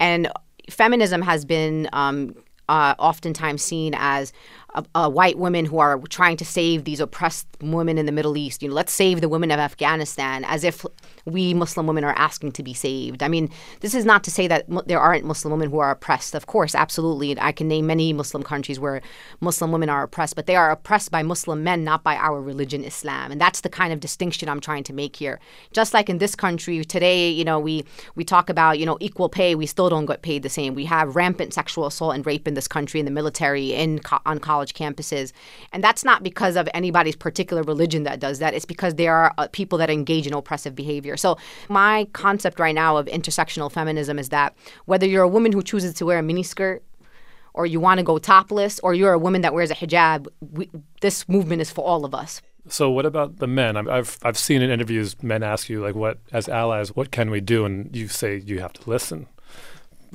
And 0.00 0.30
feminism 0.70 1.22
has 1.22 1.44
been 1.44 1.88
um, 1.92 2.34
uh, 2.68 2.94
oftentimes 2.98 3.62
seen 3.62 3.94
as 3.96 4.32
uh, 4.74 4.82
uh, 4.94 5.10
white 5.10 5.38
women 5.38 5.64
who 5.64 5.78
are 5.78 5.98
trying 6.08 6.36
to 6.36 6.44
save 6.44 6.84
these 6.84 7.00
oppressed 7.00 7.46
women 7.60 7.98
in 7.98 8.06
the 8.06 8.12
Middle 8.12 8.36
East. 8.36 8.62
You 8.62 8.68
know, 8.68 8.74
let's 8.74 8.92
save 8.92 9.20
the 9.20 9.28
women 9.28 9.50
of 9.50 9.58
Afghanistan, 9.58 10.44
as 10.44 10.64
if 10.64 10.84
we 11.32 11.54
Muslim 11.54 11.86
women 11.86 12.04
are 12.04 12.14
asking 12.16 12.52
to 12.52 12.62
be 12.62 12.74
saved. 12.74 13.22
I 13.22 13.28
mean, 13.28 13.50
this 13.80 13.94
is 13.94 14.04
not 14.04 14.24
to 14.24 14.30
say 14.30 14.46
that 14.48 14.68
mu- 14.68 14.82
there 14.86 15.00
aren't 15.00 15.24
Muslim 15.24 15.52
women 15.52 15.70
who 15.70 15.78
are 15.78 15.90
oppressed. 15.90 16.34
Of 16.34 16.46
course, 16.46 16.74
absolutely, 16.74 17.38
I 17.38 17.52
can 17.52 17.68
name 17.68 17.86
many 17.86 18.12
Muslim 18.12 18.42
countries 18.42 18.80
where 18.80 19.00
Muslim 19.40 19.72
women 19.72 19.88
are 19.88 20.02
oppressed, 20.02 20.36
but 20.36 20.46
they 20.46 20.56
are 20.56 20.70
oppressed 20.70 21.10
by 21.10 21.22
Muslim 21.22 21.62
men, 21.62 21.84
not 21.84 22.02
by 22.02 22.16
our 22.16 22.40
religion, 22.40 22.84
Islam. 22.84 23.30
And 23.30 23.40
that's 23.40 23.60
the 23.60 23.68
kind 23.68 23.92
of 23.92 24.00
distinction 24.00 24.48
I'm 24.48 24.60
trying 24.60 24.84
to 24.84 24.92
make 24.92 25.16
here. 25.16 25.38
Just 25.72 25.94
like 25.94 26.08
in 26.08 26.18
this 26.18 26.34
country 26.34 26.84
today, 26.84 27.30
you 27.30 27.44
know, 27.44 27.58
we 27.58 27.84
we 28.14 28.24
talk 28.24 28.48
about 28.48 28.78
you 28.78 28.86
know 28.86 28.96
equal 29.00 29.28
pay, 29.28 29.54
we 29.54 29.66
still 29.66 29.90
don't 29.90 30.06
get 30.06 30.22
paid 30.22 30.42
the 30.42 30.48
same. 30.48 30.74
We 30.74 30.86
have 30.86 31.16
rampant 31.16 31.54
sexual 31.54 31.86
assault 31.86 32.14
and 32.14 32.26
rape 32.26 32.48
in 32.48 32.54
this 32.54 32.68
country, 32.68 33.00
in 33.00 33.06
the 33.06 33.12
military, 33.12 33.74
in 33.74 33.98
co- 33.98 34.20
on 34.26 34.38
college 34.38 34.74
campuses, 34.74 35.32
and 35.72 35.84
that's 35.84 36.04
not 36.04 36.22
because 36.22 36.56
of 36.56 36.68
anybody's 36.74 37.16
particular 37.16 37.62
religion 37.62 38.04
that 38.04 38.20
does 38.20 38.38
that. 38.38 38.54
It's 38.54 38.64
because 38.64 38.94
there 38.94 39.14
are 39.14 39.34
uh, 39.38 39.48
people 39.52 39.78
that 39.78 39.90
engage 39.90 40.26
in 40.26 40.32
oppressive 40.32 40.74
behavior. 40.74 41.16
So 41.18 41.36
my 41.68 42.06
concept 42.12 42.58
right 42.58 42.74
now 42.74 42.96
of 42.96 43.06
intersectional 43.06 43.70
feminism 43.70 44.18
is 44.18 44.28
that 44.30 44.54
whether 44.86 45.06
you're 45.06 45.24
a 45.24 45.28
woman 45.28 45.52
who 45.52 45.62
chooses 45.62 45.94
to 45.94 46.06
wear 46.06 46.18
a 46.18 46.22
miniskirt 46.22 46.80
or 47.54 47.66
you 47.66 47.80
want 47.80 47.98
to 47.98 48.04
go 48.04 48.18
topless 48.18 48.78
or 48.80 48.94
you're 48.94 49.12
a 49.12 49.18
woman 49.18 49.42
that 49.42 49.52
wears 49.52 49.70
a 49.70 49.74
hijab, 49.74 50.28
we, 50.40 50.70
this 51.00 51.28
movement 51.28 51.60
is 51.60 51.70
for 51.70 51.84
all 51.84 52.04
of 52.04 52.14
us. 52.14 52.40
So 52.68 52.90
what 52.90 53.06
about 53.06 53.38
the 53.38 53.46
men? 53.46 53.76
I've 53.76 54.18
I've 54.22 54.38
seen 54.38 54.62
in 54.62 54.70
interviews 54.70 55.20
men 55.22 55.42
ask 55.42 55.68
you 55.68 55.80
like, 55.80 55.94
"What 55.94 56.18
as 56.32 56.48
allies, 56.48 56.94
what 56.94 57.10
can 57.10 57.30
we 57.30 57.40
do?" 57.40 57.64
And 57.64 57.94
you 57.96 58.08
say 58.08 58.36
you 58.36 58.60
have 58.60 58.74
to 58.74 58.90
listen, 58.90 59.26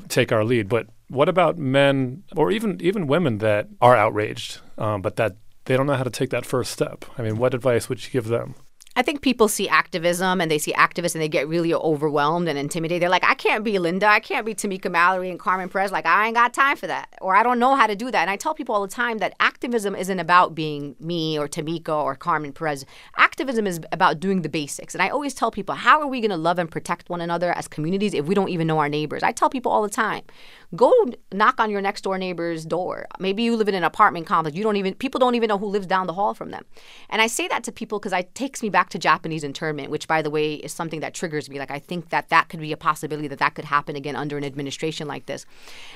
take 0.07 0.31
our 0.31 0.43
lead. 0.43 0.69
But 0.69 0.87
what 1.09 1.29
about 1.29 1.57
men 1.57 2.23
or 2.35 2.51
even 2.51 2.79
even 2.81 3.07
women 3.07 3.39
that 3.39 3.67
are 3.81 3.95
outraged, 3.95 4.59
um, 4.77 5.01
but 5.01 5.15
that 5.15 5.35
they 5.65 5.75
don't 5.75 5.87
know 5.87 5.95
how 5.95 6.03
to 6.03 6.09
take 6.09 6.29
that 6.29 6.45
first 6.45 6.71
step? 6.71 7.05
I 7.17 7.23
mean, 7.23 7.37
what 7.37 7.53
advice 7.53 7.89
would 7.89 8.03
you 8.05 8.11
give 8.11 8.27
them? 8.27 8.55
I 8.95 9.01
think 9.01 9.21
people 9.21 9.47
see 9.47 9.67
activism 9.67 10.39
and 10.39 10.51
they 10.51 10.59
see 10.59 10.71
activists 10.73 11.15
and 11.15 11.21
they 11.21 11.27
get 11.27 11.47
really 11.47 11.73
overwhelmed 11.73 12.47
and 12.47 12.59
intimidated. 12.59 13.01
They're 13.01 13.09
like, 13.09 13.23
I 13.23 13.33
can't 13.33 13.63
be 13.63 13.79
Linda. 13.79 14.05
I 14.05 14.19
can't 14.19 14.45
be 14.45 14.53
Tamika 14.53 14.91
Mallory 14.91 15.31
and 15.31 15.39
Carmen 15.39 15.67
Perez. 15.67 15.91
Like, 15.91 16.05
I 16.05 16.27
ain't 16.27 16.35
got 16.35 16.53
time 16.53 16.77
for 16.77 16.85
that. 16.85 17.09
Or 17.19 17.35
I 17.35 17.41
don't 17.41 17.57
know 17.57 17.75
how 17.75 17.87
to 17.87 17.95
do 17.95 18.11
that. 18.11 18.21
And 18.21 18.29
I 18.29 18.35
tell 18.35 18.53
people 18.53 18.75
all 18.75 18.83
the 18.85 18.93
time 18.93 19.17
that 19.17 19.33
activism 19.39 19.95
isn't 19.95 20.19
about 20.19 20.53
being 20.53 20.95
me 20.99 21.39
or 21.39 21.47
Tamika 21.47 22.03
or 22.03 22.15
Carmen 22.15 22.53
Perez. 22.53 22.85
Activism 23.17 23.65
is 23.65 23.79
about 23.91 24.19
doing 24.19 24.43
the 24.43 24.49
basics. 24.49 24.93
And 24.93 25.01
I 25.01 25.09
always 25.09 25.33
tell 25.33 25.49
people, 25.49 25.73
how 25.73 25.99
are 25.99 26.07
we 26.07 26.21
going 26.21 26.29
to 26.29 26.37
love 26.37 26.59
and 26.59 26.69
protect 26.69 27.09
one 27.09 27.21
another 27.21 27.51
as 27.53 27.67
communities 27.67 28.13
if 28.13 28.25
we 28.25 28.35
don't 28.35 28.49
even 28.49 28.67
know 28.67 28.77
our 28.77 28.89
neighbors? 28.89 29.23
I 29.23 29.31
tell 29.31 29.49
people 29.49 29.71
all 29.71 29.81
the 29.81 29.89
time, 29.89 30.23
go 30.75 30.93
knock 31.31 31.59
on 31.59 31.71
your 31.71 31.81
next 31.81 32.01
door 32.01 32.19
neighbor's 32.19 32.63
door. 32.63 33.07
Maybe 33.17 33.41
you 33.41 33.55
live 33.55 33.69
in 33.69 33.75
an 33.75 33.83
apartment 33.83 34.27
complex. 34.27 34.55
You 34.55 34.63
don't 34.63 34.75
even, 34.75 34.93
people 34.93 35.17
don't 35.17 35.33
even 35.33 35.47
know 35.47 35.57
who 35.57 35.65
lives 35.65 35.87
down 35.87 36.05
the 36.05 36.13
hall 36.13 36.35
from 36.35 36.51
them. 36.51 36.63
And 37.09 37.23
I 37.23 37.27
say 37.27 37.47
that 37.47 37.63
to 37.63 37.71
people 37.71 37.97
because 37.97 38.13
it 38.13 38.35
takes 38.35 38.61
me 38.61 38.69
back 38.69 38.82
to 38.89 38.99
Japanese 38.99 39.43
internment, 39.43 39.89
which, 39.89 40.07
by 40.07 40.21
the 40.21 40.29
way, 40.29 40.55
is 40.55 40.71
something 40.71 40.99
that 41.01 41.13
triggers 41.13 41.49
me. 41.49 41.59
Like, 41.59 41.71
I 41.71 41.79
think 41.79 42.09
that 42.09 42.29
that 42.29 42.49
could 42.49 42.59
be 42.59 42.71
a 42.71 42.77
possibility 42.77 43.27
that 43.27 43.39
that 43.39 43.55
could 43.55 43.65
happen 43.65 43.95
again 43.95 44.15
under 44.15 44.37
an 44.37 44.43
administration 44.43 45.07
like 45.07 45.25
this. 45.25 45.45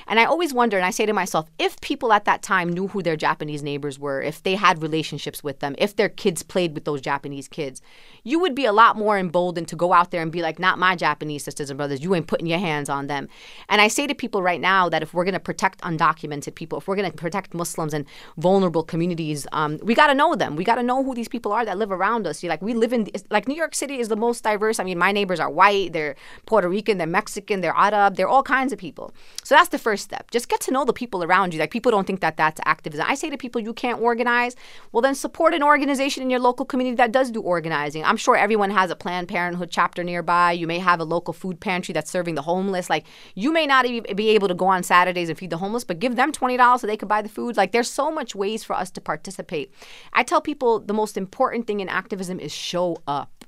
And 0.06 0.18
I 0.18 0.24
always 0.24 0.52
wonder, 0.54 0.76
and 0.76 0.86
I 0.86 0.90
say 0.90 1.06
to 1.06 1.12
myself, 1.12 1.50
if 1.58 1.80
people 1.80 2.12
at 2.12 2.24
that 2.24 2.42
time 2.42 2.72
knew 2.72 2.88
who 2.88 3.02
their 3.02 3.16
Japanese 3.16 3.62
neighbors 3.62 3.98
were, 3.98 4.20
if 4.20 4.42
they 4.42 4.54
had 4.54 4.82
relationships 4.82 5.42
with 5.44 5.60
them, 5.60 5.74
if 5.78 5.96
their 5.96 6.08
kids 6.08 6.42
played 6.42 6.74
with 6.74 6.84
those 6.84 7.00
Japanese 7.00 7.48
kids, 7.48 7.82
you 8.24 8.38
would 8.38 8.54
be 8.54 8.64
a 8.64 8.72
lot 8.72 8.96
more 8.96 9.18
emboldened 9.18 9.68
to 9.68 9.76
go 9.76 9.92
out 9.92 10.10
there 10.10 10.22
and 10.22 10.32
be 10.32 10.42
like, 10.42 10.58
not 10.58 10.78
my 10.78 10.96
Japanese 10.96 11.44
sisters 11.44 11.70
and 11.70 11.76
brothers. 11.76 12.02
You 12.02 12.14
ain't 12.14 12.26
putting 12.26 12.46
your 12.46 12.58
hands 12.58 12.88
on 12.88 13.06
them. 13.06 13.28
And 13.68 13.80
I 13.80 13.88
say 13.88 14.06
to 14.06 14.14
people 14.14 14.42
right 14.42 14.60
now 14.60 14.88
that 14.88 15.02
if 15.02 15.14
we're 15.14 15.24
going 15.24 15.34
to 15.34 15.40
protect 15.40 15.80
undocumented 15.82 16.54
people, 16.54 16.78
if 16.78 16.88
we're 16.88 16.96
going 16.96 17.10
to 17.10 17.16
protect 17.16 17.54
Muslims 17.54 17.94
and 17.94 18.04
vulnerable 18.36 18.82
communities, 18.82 19.46
um, 19.52 19.78
we 19.82 19.94
got 19.94 20.08
to 20.08 20.14
know 20.14 20.34
them. 20.34 20.56
We 20.56 20.64
got 20.64 20.76
to 20.76 20.82
know 20.82 21.02
who 21.02 21.14
these 21.14 21.28
people 21.28 21.52
are 21.52 21.64
that 21.64 21.78
live 21.78 21.92
around 21.92 22.26
us. 22.26 22.42
You're 22.42 22.50
like 22.50 22.62
we 22.62 22.74
live 22.78 22.92
in 22.92 23.08
like 23.30 23.48
New 23.48 23.54
York 23.54 23.74
City 23.74 23.98
is 23.98 24.08
the 24.08 24.16
most 24.16 24.44
diverse. 24.44 24.78
I 24.78 24.84
mean, 24.84 24.98
my 24.98 25.12
neighbors 25.12 25.40
are 25.40 25.50
white, 25.50 25.92
they're 25.92 26.16
Puerto 26.46 26.68
Rican, 26.68 26.98
they're 26.98 27.06
Mexican, 27.06 27.60
they're 27.60 27.76
Arab, 27.76 28.16
they're 28.16 28.28
all 28.28 28.42
kinds 28.42 28.72
of 28.72 28.78
people. 28.78 29.12
So 29.44 29.54
that's 29.54 29.68
the 29.68 29.78
first 29.78 30.04
step. 30.04 30.30
Just 30.30 30.48
get 30.48 30.60
to 30.62 30.70
know 30.70 30.84
the 30.84 30.92
people 30.92 31.22
around 31.22 31.54
you. 31.54 31.60
Like 31.60 31.70
people 31.70 31.90
don't 31.90 32.06
think 32.06 32.20
that 32.20 32.36
that's 32.36 32.60
activism. 32.64 33.06
I 33.08 33.14
say 33.14 33.30
to 33.30 33.36
people, 33.36 33.60
you 33.60 33.72
can't 33.72 34.00
organize. 34.00 34.56
Well, 34.92 35.02
then 35.02 35.14
support 35.14 35.54
an 35.54 35.62
organization 35.62 36.22
in 36.22 36.30
your 36.30 36.40
local 36.40 36.66
community 36.66 36.96
that 36.96 37.12
does 37.12 37.30
do 37.30 37.40
organizing. 37.40 38.04
I'm 38.04 38.16
sure 38.16 38.36
everyone 38.36 38.70
has 38.70 38.90
a 38.90 38.96
Planned 38.96 39.28
Parenthood 39.28 39.70
chapter 39.70 40.04
nearby. 40.04 40.52
You 40.52 40.66
may 40.66 40.78
have 40.78 41.00
a 41.00 41.04
local 41.04 41.34
food 41.34 41.60
pantry 41.60 41.92
that's 41.92 42.10
serving 42.10 42.34
the 42.34 42.42
homeless. 42.42 42.88
Like 42.90 43.06
you 43.34 43.52
may 43.52 43.66
not 43.66 43.86
even 43.86 44.16
be 44.16 44.30
able 44.30 44.48
to 44.48 44.54
go 44.54 44.66
on 44.66 44.82
Saturdays 44.82 45.28
and 45.28 45.38
feed 45.38 45.50
the 45.50 45.58
homeless, 45.58 45.84
but 45.84 45.98
give 45.98 46.16
them 46.16 46.32
twenty 46.32 46.56
dollars 46.56 46.80
so 46.80 46.86
they 46.86 46.96
could 46.96 47.08
buy 47.08 47.22
the 47.22 47.28
food. 47.28 47.56
Like 47.56 47.72
there's 47.72 47.90
so 47.90 48.10
much 48.10 48.34
ways 48.34 48.64
for 48.64 48.74
us 48.74 48.90
to 48.92 49.00
participate. 49.00 49.72
I 50.12 50.22
tell 50.22 50.40
people 50.40 50.80
the 50.80 50.94
most 50.94 51.16
important 51.16 51.66
thing 51.66 51.80
in 51.80 51.88
activism 51.88 52.40
is 52.40 52.52
show 52.68 52.98
up. 53.06 53.38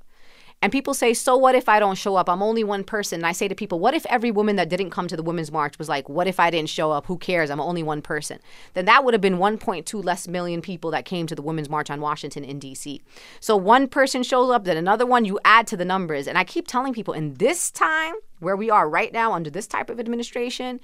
And 0.62 0.70
people 0.70 0.92
say, 0.92 1.14
so 1.14 1.38
what 1.38 1.54
if 1.54 1.70
I 1.70 1.80
don't 1.80 1.96
show 1.96 2.16
up? 2.16 2.28
I'm 2.28 2.42
only 2.42 2.62
one 2.64 2.84
person. 2.84 3.20
And 3.20 3.26
I 3.26 3.32
say 3.32 3.48
to 3.48 3.54
people, 3.54 3.78
what 3.78 3.94
if 3.94 4.04
every 4.06 4.30
woman 4.30 4.56
that 4.56 4.68
didn't 4.68 4.90
come 4.90 5.08
to 5.08 5.16
the 5.16 5.22
Women's 5.22 5.50
March 5.50 5.78
was 5.78 5.88
like, 5.88 6.06
what 6.10 6.26
if 6.26 6.38
I 6.38 6.50
didn't 6.50 6.68
show 6.68 6.92
up? 6.92 7.06
Who 7.06 7.16
cares? 7.16 7.48
I'm 7.48 7.60
only 7.60 7.82
one 7.82 8.02
person. 8.02 8.40
Then 8.74 8.84
that 8.84 9.02
would 9.02 9.14
have 9.14 9.22
been 9.22 9.38
1.2 9.38 10.04
less 10.04 10.28
million 10.28 10.60
people 10.60 10.90
that 10.90 11.06
came 11.06 11.26
to 11.28 11.34
the 11.34 11.40
Women's 11.40 11.70
March 11.70 11.88
on 11.88 12.02
Washington 12.02 12.44
in 12.44 12.60
DC. 12.60 13.00
So 13.40 13.56
one 13.56 13.88
person 13.88 14.22
shows 14.22 14.50
up, 14.50 14.64
then 14.64 14.76
another 14.76 15.06
one, 15.06 15.24
you 15.24 15.40
add 15.46 15.66
to 15.68 15.78
the 15.78 15.84
numbers. 15.86 16.28
And 16.28 16.36
I 16.36 16.44
keep 16.44 16.68
telling 16.68 16.92
people, 16.92 17.14
in 17.14 17.34
this 17.34 17.70
time 17.70 18.14
where 18.40 18.56
we 18.56 18.68
are 18.68 18.86
right 18.86 19.14
now 19.14 19.32
under 19.32 19.48
this 19.48 19.66
type 19.66 19.88
of 19.88 19.98
administration, 19.98 20.78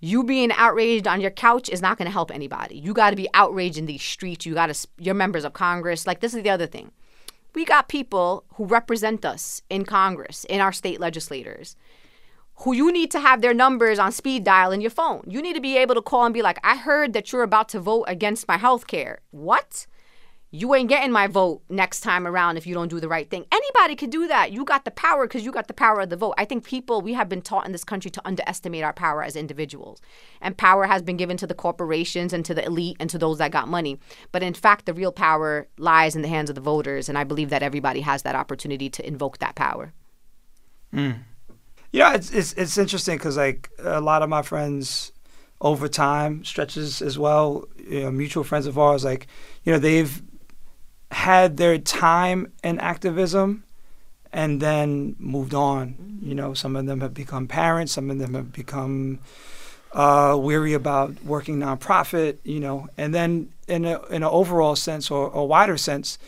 you 0.00 0.24
being 0.24 0.50
outraged 0.52 1.06
on 1.06 1.20
your 1.20 1.30
couch 1.30 1.68
is 1.68 1.82
not 1.82 1.98
going 1.98 2.06
to 2.06 2.12
help 2.12 2.30
anybody. 2.30 2.78
You 2.78 2.94
got 2.94 3.10
to 3.10 3.16
be 3.16 3.28
outraged 3.34 3.76
in 3.76 3.84
these 3.84 4.02
streets. 4.02 4.46
You 4.46 4.54
got 4.54 4.74
to, 4.74 4.88
you're 4.98 5.14
members 5.14 5.44
of 5.44 5.52
Congress. 5.52 6.06
Like, 6.06 6.20
this 6.20 6.32
is 6.32 6.42
the 6.42 6.48
other 6.48 6.66
thing 6.66 6.90
we 7.54 7.64
got 7.64 7.88
people 7.88 8.44
who 8.54 8.64
represent 8.64 9.24
us 9.24 9.62
in 9.68 9.84
Congress, 9.84 10.44
in 10.44 10.60
our 10.60 10.72
state 10.72 11.00
legislators, 11.00 11.76
who 12.56 12.74
you 12.74 12.92
need 12.92 13.10
to 13.10 13.20
have 13.20 13.40
their 13.40 13.54
numbers 13.54 13.98
on 13.98 14.12
speed 14.12 14.44
dial 14.44 14.70
in 14.70 14.80
your 14.80 14.90
phone. 14.90 15.24
You 15.26 15.40
need 15.40 15.54
to 15.54 15.60
be 15.60 15.78
able 15.78 15.94
to 15.94 16.02
call 16.02 16.26
and 16.26 16.34
be 16.34 16.42
like, 16.42 16.58
I 16.62 16.76
heard 16.76 17.12
that 17.14 17.32
you're 17.32 17.42
about 17.42 17.68
to 17.70 17.80
vote 17.80 18.04
against 18.06 18.46
my 18.46 18.58
health 18.58 18.86
care. 18.86 19.20
What? 19.30 19.86
You 20.52 20.74
ain't 20.74 20.88
getting 20.88 21.12
my 21.12 21.28
vote 21.28 21.62
next 21.68 22.00
time 22.00 22.26
around 22.26 22.56
if 22.56 22.66
you 22.66 22.74
don't 22.74 22.88
do 22.88 22.98
the 22.98 23.08
right 23.08 23.30
thing. 23.30 23.44
Anybody 23.52 23.94
could 23.94 24.10
do 24.10 24.26
that. 24.26 24.50
You 24.50 24.64
got 24.64 24.84
the 24.84 24.90
power 24.90 25.28
because 25.28 25.44
you 25.44 25.52
got 25.52 25.68
the 25.68 25.74
power 25.74 26.00
of 26.00 26.10
the 26.10 26.16
vote. 26.16 26.34
I 26.38 26.44
think 26.44 26.64
people, 26.64 27.02
we 27.02 27.12
have 27.12 27.28
been 27.28 27.40
taught 27.40 27.66
in 27.66 27.72
this 27.72 27.84
country 27.84 28.10
to 28.10 28.22
underestimate 28.24 28.82
our 28.82 28.92
power 28.92 29.22
as 29.22 29.36
individuals. 29.36 30.00
And 30.40 30.56
power 30.56 30.86
has 30.86 31.02
been 31.02 31.16
given 31.16 31.36
to 31.36 31.46
the 31.46 31.54
corporations 31.54 32.32
and 32.32 32.44
to 32.44 32.52
the 32.52 32.64
elite 32.64 32.96
and 32.98 33.08
to 33.10 33.18
those 33.18 33.38
that 33.38 33.52
got 33.52 33.68
money. 33.68 34.00
But 34.32 34.42
in 34.42 34.54
fact, 34.54 34.86
the 34.86 34.94
real 34.94 35.12
power 35.12 35.68
lies 35.78 36.16
in 36.16 36.22
the 36.22 36.28
hands 36.28 36.50
of 36.50 36.56
the 36.56 36.60
voters. 36.60 37.08
And 37.08 37.16
I 37.16 37.22
believe 37.22 37.50
that 37.50 37.62
everybody 37.62 38.00
has 38.00 38.22
that 38.22 38.34
opportunity 38.34 38.90
to 38.90 39.06
invoke 39.06 39.38
that 39.38 39.54
power. 39.54 39.92
Mm. 40.92 41.20
You 41.92 42.00
know, 42.00 42.12
it's, 42.12 42.32
it's, 42.32 42.54
it's 42.54 42.76
interesting 42.76 43.18
because, 43.18 43.36
like, 43.36 43.70
a 43.78 44.00
lot 44.00 44.22
of 44.22 44.28
my 44.28 44.42
friends 44.42 45.12
over 45.60 45.86
time, 45.86 46.44
stretches 46.44 47.02
as 47.02 47.18
well, 47.18 47.66
you 47.76 48.00
know, 48.00 48.10
mutual 48.10 48.42
friends 48.42 48.66
of 48.66 48.78
ours, 48.78 49.04
like, 49.04 49.28
you 49.62 49.72
know, 49.72 49.78
they've 49.78 50.22
had 51.10 51.56
their 51.56 51.78
time 51.78 52.52
in 52.62 52.78
activism 52.78 53.64
and 54.32 54.60
then 54.60 55.16
moved 55.18 55.54
on. 55.54 55.94
Mm-hmm. 55.94 56.28
You 56.28 56.34
know, 56.34 56.54
some 56.54 56.76
of 56.76 56.86
them 56.86 57.00
have 57.00 57.14
become 57.14 57.46
parents, 57.46 57.92
some 57.92 58.10
of 58.10 58.18
them 58.18 58.34
have 58.34 58.52
become 58.52 59.18
uh, 59.92 60.38
weary 60.40 60.72
about 60.72 61.22
working 61.24 61.58
nonprofit, 61.58 62.38
you 62.44 62.60
know, 62.60 62.88
and 62.96 63.14
then 63.14 63.52
in, 63.66 63.84
a, 63.84 64.00
in 64.06 64.22
an 64.22 64.24
overall 64.24 64.76
sense 64.76 65.10
or 65.10 65.30
a 65.32 65.44
wider 65.44 65.76
sense, 65.76 66.18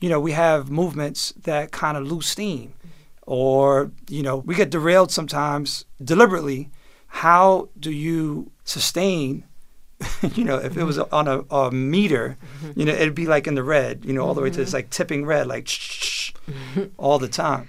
you 0.00 0.08
know, 0.08 0.20
we 0.20 0.32
have 0.32 0.70
movements 0.70 1.32
that 1.42 1.72
kind 1.72 1.96
of 1.96 2.06
lose 2.06 2.26
steam 2.26 2.74
or, 3.22 3.90
you 4.08 4.22
know, 4.22 4.36
we 4.36 4.54
get 4.54 4.70
derailed 4.70 5.10
sometimes 5.10 5.84
deliberately. 6.02 6.70
How 7.08 7.68
do 7.78 7.90
you 7.90 8.52
sustain 8.64 9.44
you 10.34 10.44
know, 10.44 10.56
if 10.56 10.76
it 10.76 10.84
was 10.84 10.98
mm-hmm. 10.98 11.14
on 11.14 11.28
a, 11.28 11.54
a 11.54 11.70
meter, 11.70 12.36
mm-hmm. 12.62 12.78
you 12.78 12.86
know, 12.86 12.92
it'd 12.92 13.14
be 13.14 13.26
like 13.26 13.46
in 13.46 13.54
the 13.54 13.64
red, 13.64 14.04
you 14.04 14.12
know, 14.12 14.26
all 14.26 14.34
the 14.34 14.40
way 14.40 14.50
to 14.50 14.56
this 14.56 14.68
mm-hmm. 14.68 14.76
like 14.76 14.90
tipping 14.90 15.26
red, 15.26 15.46
like 15.46 15.68
all 16.96 17.18
the 17.18 17.28
time. 17.28 17.68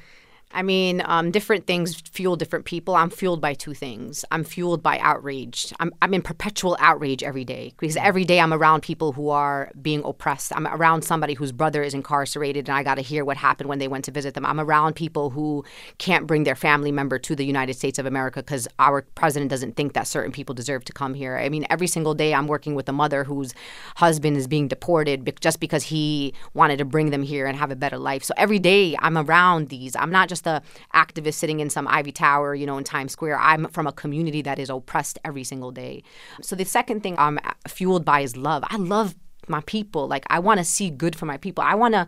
I 0.51 0.63
mean, 0.63 1.03
um, 1.05 1.29
different 1.29 1.67
things 1.67 2.01
fuel 2.12 2.35
different 2.35 2.65
people. 2.65 2.95
I'm 2.95 3.12
fueled 3.12 3.39
by 3.39 3.53
two 3.53 3.75
things. 3.75 4.25
I'm 4.31 4.43
fueled 4.43 4.81
by 4.81 4.97
outrage. 4.97 5.71
I'm, 5.79 5.93
I'm 6.01 6.13
in 6.15 6.23
perpetual 6.23 6.75
outrage 6.79 7.21
every 7.21 7.45
day 7.45 7.73
because 7.79 7.95
every 7.97 8.25
day 8.25 8.39
I'm 8.39 8.51
around 8.51 8.81
people 8.81 9.12
who 9.12 9.29
are 9.29 9.71
being 9.79 10.01
oppressed. 10.03 10.51
I'm 10.55 10.65
around 10.65 11.03
somebody 11.03 11.35
whose 11.35 11.51
brother 11.51 11.83
is 11.83 11.93
incarcerated 11.93 12.67
and 12.67 12.75
I 12.75 12.81
got 12.81 12.95
to 12.95 13.03
hear 13.03 13.23
what 13.23 13.38
happened 13.38 13.69
when 13.69 13.77
they 13.77 13.88
went 13.88 14.05
to 14.05 14.12
visit 14.12 14.33
them. 14.33 14.43
I'm 14.43 14.59
around 14.59 14.95
people 14.95 15.29
who 15.29 15.63
can't 15.99 16.25
bring 16.25 16.45
their 16.45 16.55
family 16.55 16.91
member 16.91 17.19
to 17.19 17.35
the 17.35 17.45
United 17.45 17.75
States 17.75 17.99
of 17.99 18.07
America 18.07 18.41
because 18.41 18.67
our 18.79 19.03
president 19.13 19.51
doesn't 19.51 19.75
think 19.75 19.93
that 19.93 20.07
certain 20.07 20.31
people 20.31 20.55
deserve 20.55 20.83
to 20.85 20.93
come 20.93 21.13
here. 21.13 21.38
I 21.38 21.49
mean, 21.49 21.67
every 21.69 21.88
single 21.88 22.15
day 22.15 22.33
I'm 22.33 22.47
working 22.47 22.73
with 22.73 22.89
a 22.89 22.93
mother 22.93 23.23
whose 23.23 23.53
husband 23.97 24.35
is 24.35 24.47
being 24.47 24.67
deported 24.67 25.31
just 25.41 25.59
because 25.59 25.83
he 25.83 26.33
wanted 26.55 26.77
to 26.77 26.85
bring 26.85 27.12
them 27.12 27.21
here 27.21 27.45
and 27.45 27.55
have 27.55 27.69
a 27.69 27.75
better 27.75 27.99
life. 27.99 28.23
So 28.23 28.33
every 28.35 28.59
day 28.59 28.95
I'm 28.97 29.17
around 29.17 29.69
these. 29.69 29.95
I'm 29.95 30.12
not 30.12 30.27
just 30.27 30.38
just 30.39 30.47
a 30.47 30.62
activist 30.97 31.36
sitting 31.36 31.60
in 31.60 31.69
some 31.69 31.88
ivy 31.88 32.12
tower, 32.12 32.56
you 32.56 32.65
know, 32.65 32.78
in 32.78 32.84
Times 32.84 33.12
Square. 33.12 33.39
I'm 33.39 33.67
from 33.67 33.88
a 33.88 33.91
community 33.91 34.41
that 34.43 34.60
is 34.60 34.69
oppressed 34.69 35.19
every 35.25 35.43
single 35.43 35.71
day. 35.71 36.04
So 36.41 36.56
the 36.56 36.65
second 36.65 37.02
thing 37.02 37.15
I'm 37.17 37.39
fueled 37.67 38.06
by 38.06 38.21
is 38.21 38.38
love. 38.38 38.63
I 38.67 38.78
love 38.78 39.15
my 39.47 39.62
people. 39.62 40.08
Like 40.08 40.25
I 40.30 40.39
want 40.39 40.60
to 40.60 40.63
see 40.63 40.89
good 40.89 41.15
for 41.15 41.25
my 41.25 41.38
people. 41.38 41.63
I 41.63 41.75
want 41.75 41.93
to 41.93 42.08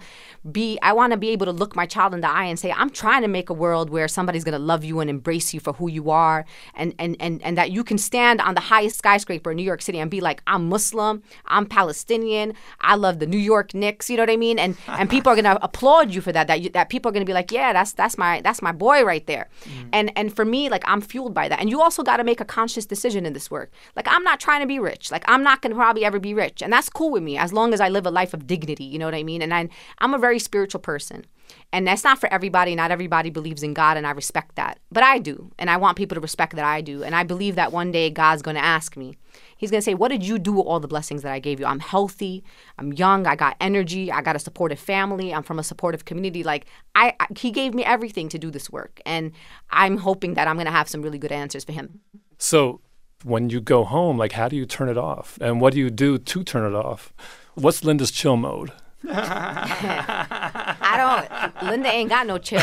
be 0.52 0.78
I 0.82 0.94
want 0.94 1.12
to 1.12 1.18
be 1.18 1.30
able 1.30 1.46
to 1.46 1.52
look 1.52 1.76
my 1.76 1.86
child 1.86 2.14
in 2.14 2.22
the 2.22 2.30
eye 2.30 2.46
and 2.46 2.60
say 2.60 2.72
I'm 2.72 2.90
trying 2.90 3.22
to 3.22 3.28
make 3.28 3.50
a 3.50 3.54
world 3.54 3.90
where 3.90 4.08
somebody's 4.08 4.44
going 4.44 4.54
to 4.54 4.60
love 4.60 4.84
you 4.84 5.00
and 5.00 5.10
embrace 5.10 5.54
you 5.54 5.60
for 5.60 5.74
who 5.74 5.90
you 5.90 6.10
are 6.10 6.46
and 6.76 6.94
and 7.00 7.16
and 7.20 7.42
and 7.44 7.58
that 7.58 7.72
you 7.72 7.84
can 7.84 7.98
stand 7.98 8.42
on 8.42 8.56
the 8.56 8.62
highest 8.62 8.98
skyscraper 8.98 9.52
in 9.52 9.58
New 9.58 9.64
York 9.64 9.82
City 9.82 10.00
and 10.00 10.12
be 10.12 10.22
like 10.22 10.42
I'm 10.48 10.70
Muslim, 10.70 11.24
I'm 11.46 11.66
Palestinian, 11.66 12.54
I 12.82 12.96
love 12.96 13.20
the 13.20 13.28
New 13.28 13.38
York 13.38 13.74
Knicks, 13.74 14.10
you 14.10 14.18
know 14.18 14.24
what 14.24 14.30
I 14.30 14.38
mean? 14.38 14.60
And 14.60 14.78
and 14.88 15.10
people 15.10 15.32
are 15.32 15.36
going 15.36 15.46
to 15.46 15.64
applaud 15.64 16.14
you 16.14 16.22
for 16.22 16.32
that 16.32 16.48
that 16.48 16.62
you, 16.62 16.70
that 16.70 16.90
people 16.90 17.10
are 17.10 17.14
going 17.14 17.26
to 17.26 17.30
be 17.30 17.34
like, 17.34 17.52
"Yeah, 17.52 17.74
that's 17.74 17.94
that's 17.94 18.18
my 18.18 18.42
that's 18.42 18.62
my 18.62 18.72
boy 18.72 19.04
right 19.04 19.26
there." 19.28 19.50
Mm. 19.64 19.90
And 19.94 20.12
and 20.16 20.36
for 20.36 20.46
me 20.46 20.70
like 20.70 20.84
I'm 20.88 21.02
fueled 21.02 21.34
by 21.34 21.48
that. 21.50 21.60
And 21.60 21.70
you 21.70 21.82
also 21.82 22.04
got 22.04 22.18
to 22.18 22.24
make 22.24 22.42
a 22.42 22.46
conscious 22.46 22.86
decision 22.86 23.26
in 23.26 23.34
this 23.34 23.50
work. 23.50 23.72
Like 23.96 24.08
I'm 24.08 24.24
not 24.24 24.40
trying 24.40 24.62
to 24.62 24.68
be 24.68 24.80
rich. 24.80 25.12
Like 25.12 25.24
I'm 25.28 25.44
not 25.44 25.62
going 25.62 25.72
to 25.72 25.76
probably 25.76 26.06
ever 26.06 26.20
be 26.20 26.34
rich. 26.34 26.62
And 26.62 26.72
that's 26.72 26.90
cool 26.90 27.12
with 27.12 27.21
me 27.24 27.32
me 27.32 27.38
as 27.38 27.54
long 27.54 27.74
as 27.74 27.82
I 27.82 27.90
live 27.90 28.06
a 28.06 28.12
life 28.12 28.34
of 28.34 28.48
dignity. 28.48 28.84
You 28.84 29.00
know 29.00 29.06
what 29.06 29.16
I 29.16 29.24
mean? 29.24 29.42
And 29.42 29.54
I, 29.54 29.70
I'm 30.00 30.14
a 30.14 30.20
very 30.20 30.40
spiritual 30.40 30.82
person. 30.82 31.26
And 31.74 31.86
that's 31.86 32.04
not 32.04 32.18
for 32.18 32.32
everybody. 32.34 32.76
Not 32.76 32.92
everybody 32.92 33.30
believes 33.30 33.62
in 33.62 33.74
God, 33.74 33.98
and 33.98 34.08
I 34.08 34.12
respect 34.12 34.56
that. 34.56 34.80
But 34.90 35.04
I 35.04 35.20
do. 35.20 35.52
And 35.60 35.70
I 35.70 35.76
want 35.76 35.98
people 35.98 36.16
to 36.16 36.22
respect 36.22 36.56
that 36.56 36.64
I 36.64 36.80
do. 36.80 37.04
And 37.04 37.14
I 37.14 37.24
believe 37.24 37.56
that 37.56 37.74
one 37.74 37.92
day 37.92 38.10
God's 38.10 38.42
going 38.42 38.56
to 38.56 38.64
ask 38.64 38.96
me. 38.96 39.18
He's 39.58 39.70
going 39.70 39.80
to 39.80 39.84
say, 39.84 39.94
What 39.94 40.10
did 40.10 40.26
you 40.26 40.40
do 40.40 40.54
with 40.54 40.66
all 40.66 40.80
the 40.80 40.88
blessings 40.88 41.24
that 41.24 41.34
I 41.34 41.40
gave 41.40 41.60
you? 41.60 41.66
I'm 41.66 41.82
healthy. 41.82 42.44
I'm 42.78 42.94
young. 42.94 43.28
I 43.28 43.36
got 43.36 43.58
energy. 43.60 44.12
I 44.12 44.22
got 44.22 44.38
a 44.38 44.40
supportive 44.40 44.80
family. 44.80 45.34
I'm 45.34 45.44
from 45.44 45.60
a 45.60 45.64
supportive 45.64 46.06
community. 46.06 46.44
Like, 46.44 46.68
I, 46.96 47.16
I 47.20 47.28
He 47.38 47.52
gave 47.52 47.74
me 47.74 47.84
everything 47.84 48.30
to 48.30 48.40
do 48.40 48.50
this 48.50 48.70
work. 48.70 49.02
And 49.06 49.34
I'm 49.72 49.98
hoping 49.98 50.36
that 50.36 50.48
I'm 50.48 50.56
going 50.56 50.68
to 50.68 50.72
have 50.72 50.88
some 50.88 51.02
really 51.02 51.20
good 51.20 51.34
answers 51.34 51.66
for 51.66 51.74
Him. 51.74 52.00
So, 52.38 52.80
when 53.24 53.50
you 53.50 53.62
go 53.62 53.84
home, 53.84 54.18
like 54.18 54.34
how 54.34 54.48
do 54.48 54.56
you 54.56 54.66
turn 54.66 54.90
it 54.90 54.98
off? 54.98 55.38
And 55.42 55.62
what 55.62 55.74
do 55.74 55.80
you 55.80 55.90
do 55.90 56.18
to 56.18 56.44
turn 56.44 56.72
it 56.72 56.76
off? 56.76 57.14
What's 57.56 57.84
Linda's 57.84 58.12
chill 58.12 58.38
mode? 58.38 58.72
I 59.10 60.96
don't. 60.98 61.70
Linda 61.70 61.90
ain't 61.90 62.10
got 62.10 62.28
no 62.28 62.38
chill. 62.38 62.62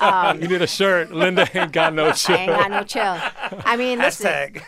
Um, 0.00 0.40
you 0.40 0.48
need 0.48 0.62
a 0.62 0.66
shirt. 0.66 1.10
Linda 1.10 1.48
ain't 1.54 1.72
got 1.72 1.92
no 1.92 2.12
chill. 2.12 2.36
I 2.38 2.40
ain't 2.40 2.50
got 2.50 2.70
no 2.70 2.84
chill. 2.84 3.18
I 3.64 3.76
mean, 3.76 3.98
listen. 3.98 4.60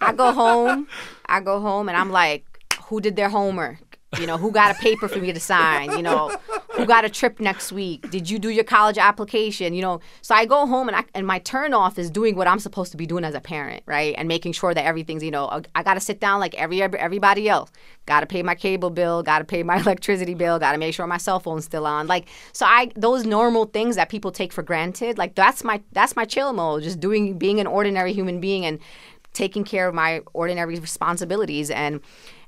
I 0.00 0.12
go 0.14 0.32
home. 0.32 0.88
I 1.26 1.40
go 1.40 1.60
home, 1.60 1.88
and 1.88 1.96
I'm 1.96 2.10
like, 2.10 2.44
who 2.84 3.00
did 3.00 3.16
their 3.16 3.30
homework? 3.30 3.91
You 4.18 4.26
know, 4.26 4.36
who 4.36 4.50
got 4.50 4.76
a 4.76 4.78
paper 4.78 5.08
for 5.08 5.18
me 5.18 5.32
to 5.32 5.40
sign? 5.40 5.90
You 5.92 6.02
know, 6.02 6.36
who 6.72 6.84
got 6.84 7.04
a 7.04 7.08
trip 7.08 7.40
next 7.40 7.72
week? 7.72 8.10
Did 8.10 8.28
you 8.28 8.38
do 8.38 8.50
your 8.50 8.64
college 8.64 8.98
application? 8.98 9.72
You 9.72 9.80
know, 9.82 10.00
so 10.20 10.34
I 10.34 10.44
go 10.44 10.66
home 10.66 10.88
and 10.88 10.96
I, 10.96 11.04
and 11.14 11.26
my 11.26 11.38
turn 11.38 11.72
off 11.72 11.98
is 11.98 12.10
doing 12.10 12.36
what 12.36 12.46
I'm 12.46 12.58
supposed 12.58 12.90
to 12.92 12.98
be 12.98 13.06
doing 13.06 13.24
as 13.24 13.34
a 13.34 13.40
parent, 13.40 13.82
right? 13.86 14.14
And 14.18 14.28
making 14.28 14.52
sure 14.52 14.74
that 14.74 14.84
everything's, 14.84 15.22
you 15.22 15.30
know, 15.30 15.62
I 15.74 15.82
got 15.82 15.94
to 15.94 16.00
sit 16.00 16.20
down 16.20 16.40
like 16.40 16.54
every 16.54 16.82
everybody 16.82 17.48
else. 17.48 17.70
Got 18.04 18.20
to 18.20 18.26
pay 18.26 18.42
my 18.42 18.54
cable 18.54 18.90
bill, 18.90 19.22
got 19.22 19.38
to 19.38 19.44
pay 19.44 19.62
my 19.62 19.76
electricity 19.80 20.34
bill, 20.34 20.58
got 20.58 20.72
to 20.72 20.78
make 20.78 20.94
sure 20.94 21.06
my 21.06 21.18
cell 21.18 21.40
phone's 21.40 21.64
still 21.64 21.86
on. 21.86 22.06
Like 22.06 22.26
so 22.52 22.66
I 22.66 22.90
those 22.94 23.24
normal 23.24 23.64
things 23.64 23.96
that 23.96 24.10
people 24.10 24.30
take 24.30 24.52
for 24.52 24.62
granted, 24.62 25.16
like 25.16 25.34
that's 25.34 25.64
my 25.64 25.80
that's 25.92 26.16
my 26.16 26.26
chill 26.26 26.52
mode, 26.52 26.82
just 26.82 27.00
doing 27.00 27.38
being 27.38 27.60
an 27.60 27.66
ordinary 27.66 28.12
human 28.12 28.40
being 28.40 28.66
and 28.66 28.78
taking 29.32 29.64
care 29.64 29.88
of 29.88 29.94
my 29.94 30.20
ordinary 30.34 30.78
responsibilities 30.78 31.70
and 31.70 32.00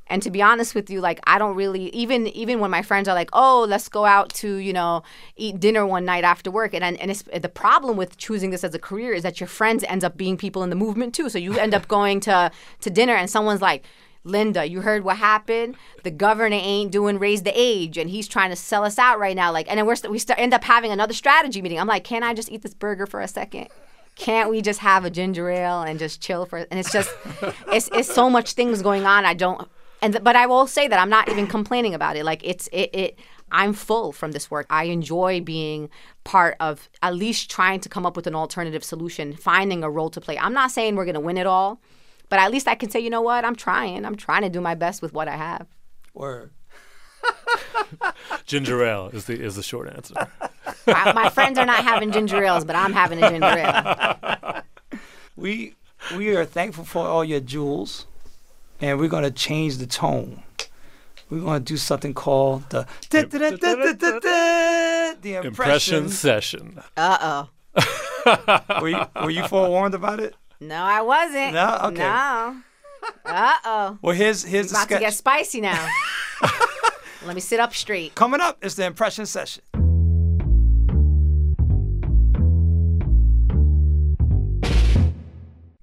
and 0.07 0.23
to 0.23 0.31
be 0.31 0.43
honest 0.43 0.75
with 0.75 0.91
you 0.91 1.01
like 1.01 1.21
i 1.27 1.39
don't 1.39 1.57
really 1.57 1.89
even 1.91 2.27
even 2.29 2.61
when 2.61 2.71
my 2.71 2.83
friends 2.83 3.09
are 3.09 3.15
like 3.15 3.31
oh 3.33 3.65
let's 3.69 3.89
go 3.89 4.05
out 4.05 4.33
to 4.33 4.57
you 4.57 4.73
know 4.73 5.03
eat 5.37 5.61
dinner 5.61 5.87
one 5.87 6.05
night 6.05 6.25
after 6.25 6.51
work 6.51 6.75
and 6.75 6.85
and 6.85 7.11
the 7.43 7.49
problem 7.49 7.97
with 7.97 8.17
choosing 8.17 8.51
this 8.51 8.65
as 8.65 8.75
a 8.75 8.79
career 8.79 9.13
is 9.13 9.23
that 9.23 9.41
your 9.41 9.49
friends 9.49 9.85
ends 9.85 10.05
up 10.05 10.17
being 10.17 10.37
people 10.37 10.63
in 10.63 10.71
the 10.71 10.77
movement 10.77 11.15
too 11.15 11.29
so 11.29 11.39
you 11.39 11.59
end 11.59 11.75
up 11.75 11.89
going 11.89 12.21
to 12.21 12.51
to 12.81 12.91
dinner 12.91 13.15
and 13.15 13.31
someone's 13.31 13.63
like 13.63 13.85
Linda, 14.27 14.67
you 14.67 14.81
heard 14.81 15.05
what 15.05 15.19
happened. 15.19 15.77
The 16.03 16.11
governor 16.11 16.57
ain't 16.59 16.91
doing 16.91 17.19
raise 17.19 17.43
the 17.43 17.53
age, 17.55 17.99
and 17.99 18.09
he's 18.09 18.27
trying 18.27 18.49
to 18.49 18.57
sell 18.57 18.83
us 18.83 18.99
out 18.99 19.19
right 19.19 19.37
now. 19.37 19.53
Like, 19.53 19.69
and 19.69 19.79
then 19.79 19.85
we're 19.85 19.97
st- 19.97 20.11
we 20.11 20.19
st- 20.19 20.39
end 20.39 20.55
up 20.55 20.65
having 20.65 20.91
another 20.91 21.13
strategy 21.13 21.61
meeting. 21.61 21.79
I'm 21.79 21.87
like, 21.87 22.05
can 22.05 22.23
I 22.23 22.33
just 22.33 22.51
eat 22.51 22.63
this 22.63 22.73
burger 22.73 23.07
for 23.07 23.21
a 23.21 23.29
second? 23.29 23.69
Can't 24.17 24.49
we 24.49 24.63
just 24.63 24.81
have 24.81 25.05
a 25.05 25.11
ginger 25.11 25.51
ale 25.51 25.83
and 25.83 25.99
just 25.99 26.23
chill 26.23 26.47
for? 26.47 26.59
And 26.71 26.81
it's 26.81 26.91
just, 26.91 27.11
it's 27.69 27.91
it's 27.93 28.13
so 28.13 28.31
much 28.31 28.53
things 28.53 28.81
going 28.81 29.05
on. 29.05 29.27
I 29.27 29.35
don't 29.35 29.69
and 30.05 30.13
th- 30.13 30.23
but 30.23 30.37
I 30.37 30.47
will 30.47 30.67
say 30.67 30.87
that 30.87 30.99
I'm 30.99 31.09
not 31.09 31.31
even 31.31 31.47
complaining 31.47 31.95
about 31.95 32.17
it. 32.17 32.25
Like 32.25 32.43
it's 32.45 32.69
it, 32.69 32.91
it 32.93 33.19
I'm 33.51 33.73
full 33.73 34.13
from 34.13 34.33
this 34.33 34.51
work. 34.51 34.67
I 34.69 34.85
enjoy 34.85 35.41
being 35.41 35.89
part 36.25 36.57
of 36.61 36.91
at 37.03 37.15
least 37.15 37.51
trying 37.51 37.81
to 37.81 37.89
come 37.89 38.05
up 38.05 38.15
with 38.15 38.27
an 38.27 38.35
alternative 38.35 38.85
solution, 38.85 39.35
finding 39.35 39.83
a 39.83 39.91
role 39.91 40.11
to 40.11 40.21
play. 40.21 40.39
I'm 40.39 40.53
not 40.53 40.71
saying 40.71 40.97
we're 40.97 41.07
going 41.07 41.15
to 41.15 41.21
win 41.21 41.39
it 41.39 41.47
all, 41.47 41.81
but 42.29 42.39
at 42.39 42.51
least 42.51 42.69
I 42.69 42.75
can 42.75 42.91
say, 42.91 43.01
you 43.01 43.09
know 43.09 43.23
what? 43.23 43.47
I'm 43.47 43.57
trying. 43.57 44.05
I'm 44.05 44.17
trying 44.17 44.43
to 44.43 44.51
do 44.51 44.61
my 44.61 44.75
best 44.75 45.01
with 45.01 45.15
what 45.15 45.27
I 45.27 45.37
have. 45.37 45.67
Word. 46.13 46.51
ginger 48.47 48.85
ale 48.85 49.09
is 49.15 49.25
the 49.25 49.41
is 49.41 49.57
the 49.57 49.63
short 49.63 49.89
answer. 49.89 50.15
my, 50.87 51.13
my 51.15 51.31
friends 51.31 51.59
are 51.59 51.65
not 51.65 51.83
having 51.83 52.13
ginger 52.13 52.45
ales, 52.45 52.67
but 52.67 52.77
I'm 52.77 52.93
having 52.93 53.23
a 53.23 53.31
ginger 53.31 53.59
ale. 53.59 54.63
We 55.37 55.75
we 56.17 56.37
are 56.37 56.45
thankful 56.45 56.85
for 56.85 57.09
all 57.09 57.25
your 57.25 57.41
jewels 57.41 58.07
and 58.81 58.99
we're 58.99 59.09
gonna 59.09 59.31
change 59.31 59.79
the 59.79 59.87
tone. 59.87 60.43
We're 61.31 61.41
gonna 61.41 61.61
do 61.61 61.77
something 61.77 62.15
called 62.15 62.69
the 62.71 62.87
the 65.21 65.41
impression 65.43 66.09
session. 66.09 66.83
Uh 66.97 67.19
oh. 67.21 67.49
were 68.81 68.89
you 68.89 69.01
were 69.23 69.31
you 69.31 69.47
forewarned 69.49 69.95
about 69.95 70.21
it? 70.21 70.35
No, 70.61 70.77
I 70.77 71.01
wasn't. 71.03 71.55
No, 71.55 71.79
okay. 71.85 71.99
No. 71.99 72.57
Uh 73.25 73.55
oh. 73.65 73.99
Well, 74.03 74.15
here's 74.15 74.45
here's 74.45 74.71
about 74.71 74.89
the 74.89 74.95
sketch. 74.95 74.99
to 74.99 75.05
get 75.07 75.15
spicy 75.15 75.61
now. 75.61 75.89
Let 77.27 77.35
me 77.35 77.41
sit 77.41 77.59
up 77.59 77.75
straight. 77.75 78.15
Coming 78.15 78.41
up 78.41 78.63
is 78.65 78.77
the 78.77 78.85
impression 78.85 79.27
session. 79.27 79.63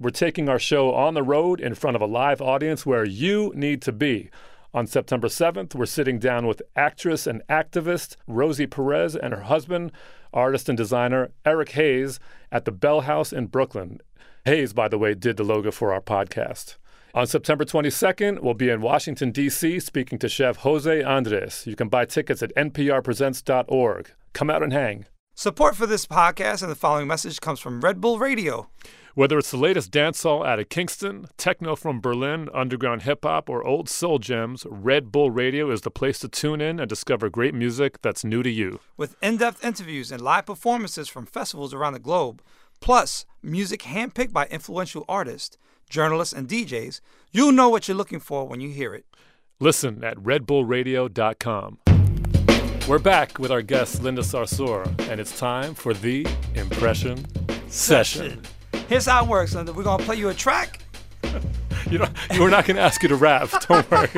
We're 0.01 0.09
taking 0.09 0.49
our 0.49 0.57
show 0.57 0.95
on 0.95 1.13
the 1.13 1.21
road 1.21 1.61
in 1.61 1.75
front 1.75 1.95
of 1.95 2.01
a 2.01 2.07
live 2.07 2.41
audience 2.41 2.87
where 2.87 3.05
you 3.05 3.53
need 3.55 3.83
to 3.83 3.91
be. 3.91 4.31
On 4.73 4.87
September 4.87 5.27
7th, 5.27 5.75
we're 5.75 5.85
sitting 5.85 6.17
down 6.17 6.47
with 6.47 6.63
actress 6.75 7.27
and 7.27 7.43
activist 7.47 8.15
Rosie 8.25 8.65
Perez 8.65 9.15
and 9.15 9.31
her 9.31 9.43
husband, 9.43 9.91
artist 10.33 10.67
and 10.69 10.75
designer 10.75 11.29
Eric 11.45 11.73
Haze, 11.73 12.19
at 12.51 12.65
the 12.65 12.71
Bell 12.71 13.01
House 13.01 13.31
in 13.31 13.45
Brooklyn. 13.45 13.99
Hayes, 14.43 14.73
by 14.73 14.87
the 14.87 14.97
way, 14.97 15.13
did 15.13 15.37
the 15.37 15.43
logo 15.43 15.69
for 15.69 15.93
our 15.93 16.01
podcast. 16.01 16.77
On 17.13 17.27
September 17.27 17.63
22nd, 17.63 18.39
we'll 18.39 18.55
be 18.55 18.69
in 18.69 18.81
Washington, 18.81 19.29
D.C., 19.29 19.79
speaking 19.81 20.17
to 20.17 20.27
chef 20.27 20.57
Jose 20.57 21.03
Andres. 21.03 21.67
You 21.67 21.75
can 21.75 21.89
buy 21.89 22.05
tickets 22.05 22.41
at 22.41 22.55
nprpresents.org. 22.55 24.11
Come 24.33 24.49
out 24.49 24.63
and 24.63 24.73
hang. 24.73 25.05
Support 25.35 25.75
for 25.75 25.85
this 25.85 26.07
podcast 26.07 26.63
and 26.63 26.71
the 26.71 26.75
following 26.75 27.05
message 27.05 27.39
comes 27.39 27.59
from 27.59 27.81
Red 27.81 28.01
Bull 28.01 28.17
Radio. 28.17 28.67
Whether 29.13 29.37
it's 29.37 29.51
the 29.51 29.57
latest 29.57 29.91
dancehall 29.91 30.47
out 30.47 30.59
of 30.59 30.69
Kingston, 30.69 31.27
techno 31.35 31.75
from 31.75 31.99
Berlin, 31.99 32.47
underground 32.53 33.01
hip 33.01 33.25
hop, 33.25 33.49
or 33.49 33.61
old 33.61 33.89
soul 33.89 34.19
gems, 34.19 34.65
Red 34.69 35.11
Bull 35.11 35.29
Radio 35.29 35.69
is 35.69 35.81
the 35.81 35.91
place 35.91 36.17
to 36.19 36.29
tune 36.29 36.61
in 36.61 36.79
and 36.79 36.87
discover 36.87 37.29
great 37.29 37.53
music 37.53 38.01
that's 38.01 38.23
new 38.23 38.41
to 38.41 38.49
you. 38.49 38.79
With 38.95 39.17
in 39.21 39.35
depth 39.35 39.65
interviews 39.65 40.13
and 40.13 40.21
live 40.21 40.45
performances 40.45 41.09
from 41.09 41.25
festivals 41.25 41.73
around 41.73 41.91
the 41.91 41.99
globe, 41.99 42.41
plus 42.79 43.25
music 43.43 43.81
handpicked 43.81 44.31
by 44.31 44.45
influential 44.45 45.03
artists, 45.09 45.57
journalists, 45.89 46.33
and 46.33 46.47
DJs, 46.47 47.01
you'll 47.31 47.51
know 47.51 47.67
what 47.67 47.89
you're 47.89 47.97
looking 47.97 48.21
for 48.21 48.47
when 48.47 48.61
you 48.61 48.69
hear 48.69 48.93
it. 48.93 49.05
Listen 49.59 50.05
at 50.05 50.15
redbullradio.com. 50.19 51.79
We're 52.87 52.99
back 52.99 53.39
with 53.39 53.51
our 53.51 53.61
guest, 53.61 54.01
Linda 54.01 54.21
Sarsour, 54.21 54.87
and 55.09 55.19
it's 55.19 55.37
time 55.37 55.75
for 55.75 55.93
the 55.93 56.25
Impression 56.55 57.25
Session. 57.67 58.41
Here's 58.91 59.05
how 59.05 59.23
it 59.23 59.29
works, 59.29 59.55
Linda. 59.55 59.71
We're 59.71 59.83
gonna 59.83 60.03
play 60.03 60.17
you 60.17 60.27
a 60.27 60.33
track. 60.33 60.81
You 61.89 61.99
know, 61.99 62.09
we're 62.37 62.49
not 62.49 62.65
going 62.65 62.75
to 62.75 62.81
ask 62.81 63.01
you 63.01 63.07
to 63.07 63.15
rap. 63.15 63.49
Don't 63.67 63.89
worry. 63.89 64.09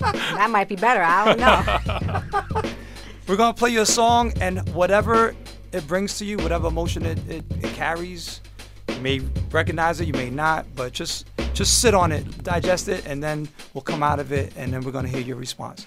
That 0.00 0.48
might 0.48 0.68
be 0.68 0.76
better. 0.76 1.02
I 1.02 1.24
don't 1.24 1.40
know. 1.40 2.70
We're 3.26 3.36
gonna 3.36 3.52
play 3.52 3.70
you 3.70 3.80
a 3.80 3.86
song, 3.86 4.32
and 4.40 4.60
whatever 4.74 5.34
it 5.72 5.86
brings 5.88 6.18
to 6.18 6.24
you, 6.24 6.36
whatever 6.36 6.68
emotion 6.68 7.04
it, 7.04 7.18
it, 7.28 7.44
it 7.60 7.74
carries, 7.74 8.40
you 8.88 9.00
may 9.00 9.18
recognize 9.50 10.00
it, 10.00 10.06
you 10.06 10.12
may 10.12 10.30
not, 10.30 10.66
but 10.76 10.92
just 10.92 11.26
just 11.52 11.80
sit 11.80 11.92
on 11.92 12.12
it, 12.12 12.44
digest 12.44 12.88
it, 12.88 13.04
and 13.06 13.20
then 13.20 13.48
we'll 13.74 13.82
come 13.82 14.04
out 14.04 14.20
of 14.20 14.30
it, 14.30 14.52
and 14.56 14.72
then 14.72 14.82
we're 14.82 14.92
gonna 14.92 15.08
hear 15.08 15.20
your 15.20 15.36
response. 15.36 15.84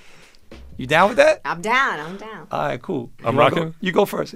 You 0.76 0.88
down 0.88 1.08
with 1.08 1.18
that? 1.18 1.40
I'm 1.46 1.62
down. 1.62 2.00
I'm 2.02 2.18
down. 2.18 2.48
All 2.52 2.68
right, 2.68 2.82
cool. 2.82 3.12
I'm 3.24 3.36
You 3.36 3.40
rocking. 3.40 3.64
Go? 3.70 3.76
You 3.80 3.92
go 3.94 4.06
first. 4.06 4.36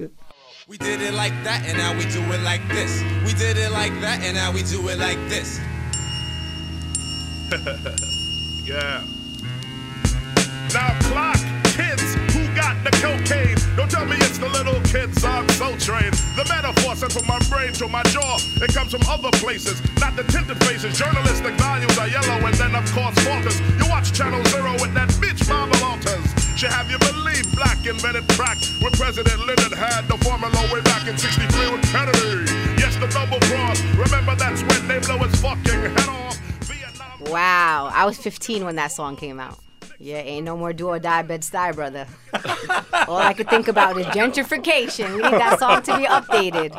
We 0.66 0.78
did 0.78 1.02
it 1.02 1.14
like 1.14 1.34
that, 1.44 1.66
and 1.68 1.78
now 1.78 1.92
we 1.92 2.06
do 2.06 2.22
it 2.32 2.42
like 2.42 2.66
this. 2.70 3.04
We 3.26 3.34
did 3.34 3.58
it 3.58 3.72
like 3.72 3.92
that, 4.00 4.24
and 4.24 4.36
now 4.36 4.50
we 4.54 4.64
do 4.64 4.88
it 4.88 4.98
like 4.98 5.20
this. 5.28 5.60
Yeah. 8.64 9.04
Now 10.74 10.98
clock 11.12 11.36
kids 11.76 12.16
who 12.32 12.48
got 12.56 12.82
the 12.86 12.92
cocaine. 13.04 13.58
Don't 13.76 13.92
tell 13.92 14.06
me 14.06 14.16
it's 14.16 14.38
the 14.38 14.48
little 14.48 14.80
kids 14.88 15.26
I'm 15.26 15.50
so 15.50 15.76
trained. 15.76 16.14
The 16.40 16.46
metaphor 16.48 16.96
sent 16.96 17.12
from 17.12 17.28
my 17.28 17.40
brain 17.50 17.74
to 17.74 17.90
my 17.90 18.04
jaw. 18.04 18.38
It 18.64 18.74
comes 18.74 18.94
from 18.94 19.02
other 19.10 19.32
places, 19.38 19.82
not 20.00 20.16
the 20.16 20.24
tinted 20.24 20.64
faces. 20.64 20.98
Journalistic 20.98 21.56
values 21.56 21.98
are 22.00 22.08
yellow, 22.08 22.40
and 22.48 22.56
then 22.56 22.74
of 22.74 22.90
course 22.94 23.20
falters. 23.20 23.60
You 23.60 23.90
watch 23.90 24.14
Channel 24.14 24.42
Zero 24.46 24.72
with 24.80 24.94
that 24.94 25.10
bitch 25.20 25.44
Mama 25.50 25.76
Walters. 25.82 26.43
She 26.64 26.70
have 26.70 26.90
you 26.90 26.98
believe 27.00 27.54
black 27.58 27.86
invented 27.86 28.26
crack 28.30 28.58
when 28.80 28.94
President 28.94 29.38
Lyndon 29.46 29.78
had 29.78 30.08
the 30.08 30.18
formula 30.20 30.56
way 30.74 30.80
back 30.84 31.06
in 31.10 31.18
63 31.18 31.72
with 31.74 31.84
Kennedy. 31.92 32.50
Yes, 32.80 32.96
the 32.96 33.08
double 33.08 33.38
cross. 33.48 33.82
Remember 33.98 34.34
that's 34.34 34.62
when 34.62 34.88
they 34.88 35.00
blow 35.00 35.18
his 35.18 35.36
fucking 35.42 35.66
head 35.66 36.08
off. 36.08 36.38
Vietnam. 36.64 37.34
Wow. 37.34 37.92
I 37.94 38.06
was 38.06 38.18
15 38.18 38.64
when 38.64 38.78
that 38.78 38.94
song 38.94 39.18
came 39.18 39.42
out. 39.42 39.60
Yeah, 40.00 40.20
ain't 40.20 40.46
no 40.46 40.56
more 40.56 40.72
do 40.72 40.88
or 40.88 41.00
die 41.00 41.24
bed 41.24 41.42
stuy, 41.42 41.76
brother. 41.76 42.08
All 43.10 43.18
I 43.18 43.34
could 43.34 43.50
think 43.50 43.68
about 43.68 43.98
is 43.98 44.06
gentrification. 44.06 45.18
We 45.18 45.22
need 45.22 45.34
that 45.34 45.60
song 45.60 45.82
to 45.82 45.98
be 45.98 46.06
updated. 46.06 46.72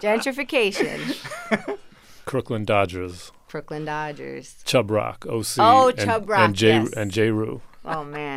Gentrification. 0.00 1.78
Crooklyn 2.24 2.64
Dodgers, 2.64 3.30
Brooklyn 3.46 3.84
Dodgers. 3.84 4.56
Chubb 4.64 4.90
Rock, 4.90 5.24
OC, 5.28 5.46
Oh, 5.60 5.88
and, 5.90 5.98
Chubb 5.98 6.28
Rock, 6.28 6.40
and 6.40 6.56
J 6.56 6.68
yes. 6.80 6.92
and 6.94 7.12
Jeru. 7.12 7.60
Oh 7.84 8.04
man. 8.04 8.29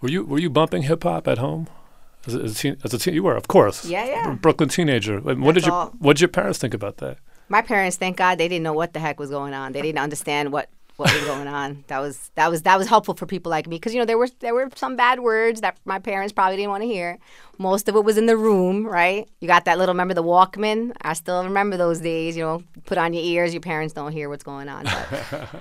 Were 0.00 0.08
you 0.08 0.24
were 0.24 0.38
you 0.38 0.50
bumping 0.50 0.82
hip 0.82 1.02
hop 1.02 1.28
at 1.28 1.38
home? 1.38 1.68
As 2.26 2.34
a, 2.34 2.40
as 2.42 2.52
a 2.52 2.54
teen, 2.54 2.76
as 2.84 2.92
a 2.92 2.98
teen, 2.98 3.14
you 3.14 3.22
were, 3.22 3.34
of 3.34 3.48
course. 3.48 3.86
Yeah, 3.86 4.04
yeah. 4.04 4.34
Brooklyn 4.34 4.68
teenager. 4.68 5.16
And 5.26 5.42
What 5.42 5.54
did 5.54 5.64
your 5.64 5.72
all. 5.72 5.86
What 5.98 6.16
did 6.16 6.20
your 6.22 6.28
parents 6.28 6.58
think 6.58 6.74
about 6.74 6.98
that? 6.98 7.18
My 7.48 7.62
parents, 7.62 7.96
thank 7.96 8.16
God, 8.16 8.38
they 8.38 8.46
didn't 8.46 8.62
know 8.62 8.72
what 8.72 8.92
the 8.92 9.00
heck 9.00 9.18
was 9.18 9.30
going 9.30 9.54
on. 9.54 9.72
They 9.72 9.82
didn't 9.82 9.98
understand 9.98 10.52
what 10.52 10.68
what 11.00 11.12
was 11.12 11.24
going 11.24 11.48
on. 11.48 11.84
That 11.88 11.98
was 11.98 12.30
that 12.36 12.50
was 12.50 12.62
that 12.62 12.78
was 12.78 12.86
helpful 12.86 13.14
for 13.14 13.26
people 13.26 13.50
like 13.50 13.66
me 13.66 13.76
because 13.76 13.92
you 13.94 13.98
know 13.98 14.04
there 14.04 14.18
were 14.18 14.28
there 14.38 14.54
were 14.54 14.68
some 14.76 14.94
bad 14.96 15.18
words 15.20 15.60
that 15.62 15.76
my 15.84 15.98
parents 15.98 16.32
probably 16.32 16.56
didn't 16.56 16.70
want 16.70 16.82
to 16.82 16.86
hear. 16.88 17.18
Most 17.58 17.88
of 17.88 17.96
it 17.96 18.04
was 18.04 18.16
in 18.16 18.24
the 18.26 18.36
room, 18.36 18.86
right? 18.86 19.28
You 19.40 19.48
got 19.48 19.64
that 19.66 19.76
little 19.78 19.92
remember 19.94 20.14
the 20.14 20.22
Walkman? 20.22 20.92
I 21.02 21.12
still 21.14 21.42
remember 21.44 21.76
those 21.76 22.00
days. 22.00 22.36
You 22.36 22.44
know, 22.44 22.62
put 22.86 22.96
on 22.98 23.12
your 23.12 23.22
ears. 23.24 23.52
Your 23.52 23.60
parents 23.60 23.92
don't 23.94 24.12
hear 24.12 24.28
what's 24.28 24.44
going 24.44 24.68
on. 24.68 24.84
But 24.84 25.08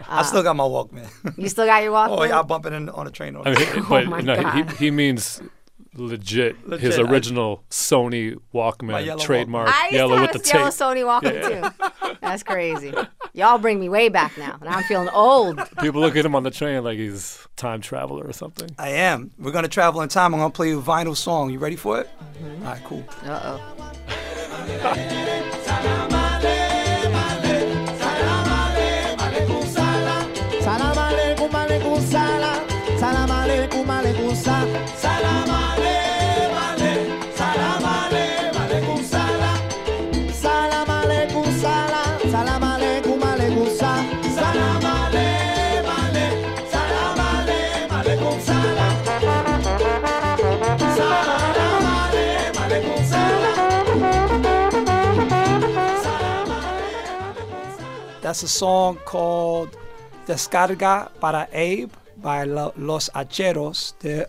I 0.08 0.24
still 0.24 0.44
got 0.44 0.56
my 0.56 0.64
Walkman. 0.64 1.08
you 1.38 1.50
still 1.50 1.66
got 1.66 1.82
your 1.84 1.94
Walkman. 1.94 2.20
oh, 2.20 2.24
yeah, 2.24 2.40
I 2.40 2.42
bump 2.44 2.66
it 2.68 2.74
in, 2.74 2.88
on 2.90 3.08
a 3.08 3.12
train. 3.12 3.36
All 3.36 3.48
I 3.48 3.52
mean, 3.56 3.66
time. 3.66 3.80
Oh 3.84 3.90
but 3.90 4.06
Oh 4.06 4.10
my 4.10 4.22
no, 4.22 4.36
he, 4.36 4.42
God. 4.44 4.70
he 4.78 4.92
means 4.92 5.42
legit, 5.96 6.56
his 6.80 6.98
Legit, 6.98 7.00
I- 7.00 7.10
original 7.12 7.64
Sony 7.70 8.38
Walkman 8.54 9.06
yellow 9.06 9.22
trademark 9.22 9.70
I 9.70 9.86
used 9.86 9.94
yellow 9.96 10.16
to 10.16 10.22
with 10.22 10.32
have 10.32 10.44
the 10.44 10.50
a 10.50 10.54
yellow 10.54 10.70
tape. 10.70 10.80
Sony 10.80 11.04
Walkman 11.72 12.08
too. 12.10 12.16
That's 12.22 12.44
crazy. 12.44 12.94
Y'all 13.34 13.58
bring 13.58 13.80
me 13.80 13.90
way 13.90 14.10
back 14.10 14.38
now, 14.38 14.58
and 14.60 14.70
I'm 14.70 14.84
feeling 14.84 15.10
old. 15.10 15.60
People 15.82 16.02
look 16.02 16.16
at 16.16 16.26
him 16.26 16.36
on 16.36 16.44
the 16.44 16.52
train 16.52 16.84
like 16.84 16.98
he's 16.98 17.48
time 17.56 17.82
traveler 17.82 18.26
or 18.26 18.34
something. 18.34 18.70
I 18.78 18.90
am. 18.90 19.32
We're 19.40 19.52
gonna 19.52 19.68
travel 19.68 20.02
in 20.02 20.10
time. 20.10 20.34
I'm 20.34 20.40
gonna 20.40 20.52
play 20.52 20.70
you 20.70 20.80
a 20.80 20.82
vinyl 20.82 21.16
song. 21.16 21.50
You 21.50 21.60
ready 21.60 21.76
for 21.76 22.00
it? 22.02 22.10
Mm-hmm. 22.44 22.66
All 22.66 22.74
right, 22.74 22.84
cool. 22.86 23.04
Uh 23.26 23.58
oh. 23.60 24.80
Salam 30.66 30.96
alaikum 31.06 31.50
alaikum 31.62 32.02
salam. 32.12 32.64
Salam 33.00 33.30
alaikum 33.30 33.86
alaikum 33.98 34.36
salam. 34.36 35.69
That's 58.30 58.44
a 58.44 58.48
song 58.48 58.98
called 59.06 59.76
Descarga 60.28 61.10
para 61.20 61.48
Abe 61.52 61.90
by 62.18 62.44
Los 62.44 63.10
Hacheros. 63.10 63.94
They're, 64.02 64.28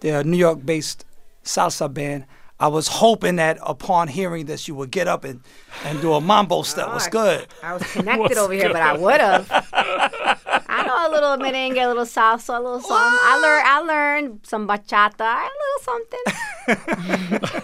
they're 0.00 0.20
a 0.20 0.24
New 0.24 0.38
York 0.38 0.64
based 0.64 1.04
salsa 1.44 1.92
band. 1.92 2.24
I 2.58 2.68
was 2.68 2.88
hoping 2.88 3.36
that 3.36 3.58
upon 3.60 4.08
hearing 4.08 4.46
this, 4.46 4.66
you 4.66 4.74
would 4.76 4.90
get 4.90 5.08
up 5.08 5.24
and, 5.24 5.42
and 5.84 6.00
do 6.00 6.14
a 6.14 6.22
mambo 6.22 6.62
step. 6.62 6.88
What's 6.88 7.08
ah, 7.08 7.10
good? 7.10 7.46
I 7.62 7.74
was 7.74 7.82
connected 7.92 8.18
What's 8.18 8.38
over 8.38 8.54
here, 8.54 8.72
but 8.72 8.80
I 8.80 8.96
would 8.96 9.20
have. 9.20 9.46
I 10.66 10.86
know 10.86 10.96
a 10.96 11.10
little 11.12 11.36
merengue, 11.36 11.84
a 11.84 11.86
little 11.86 12.06
salsa, 12.06 12.56
a 12.56 12.62
little 12.62 12.80
something. 12.80 12.96
I 12.96 13.40
learned, 13.42 13.66
I 13.66 13.78
learned 13.80 14.40
some 14.44 14.66
bachata, 14.66 15.20
a 15.20 15.50
little 15.60 15.82
something. 17.44 17.62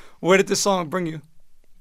Where 0.20 0.38
did 0.38 0.46
this 0.46 0.60
song 0.60 0.88
bring 0.88 1.04
you? 1.04 1.20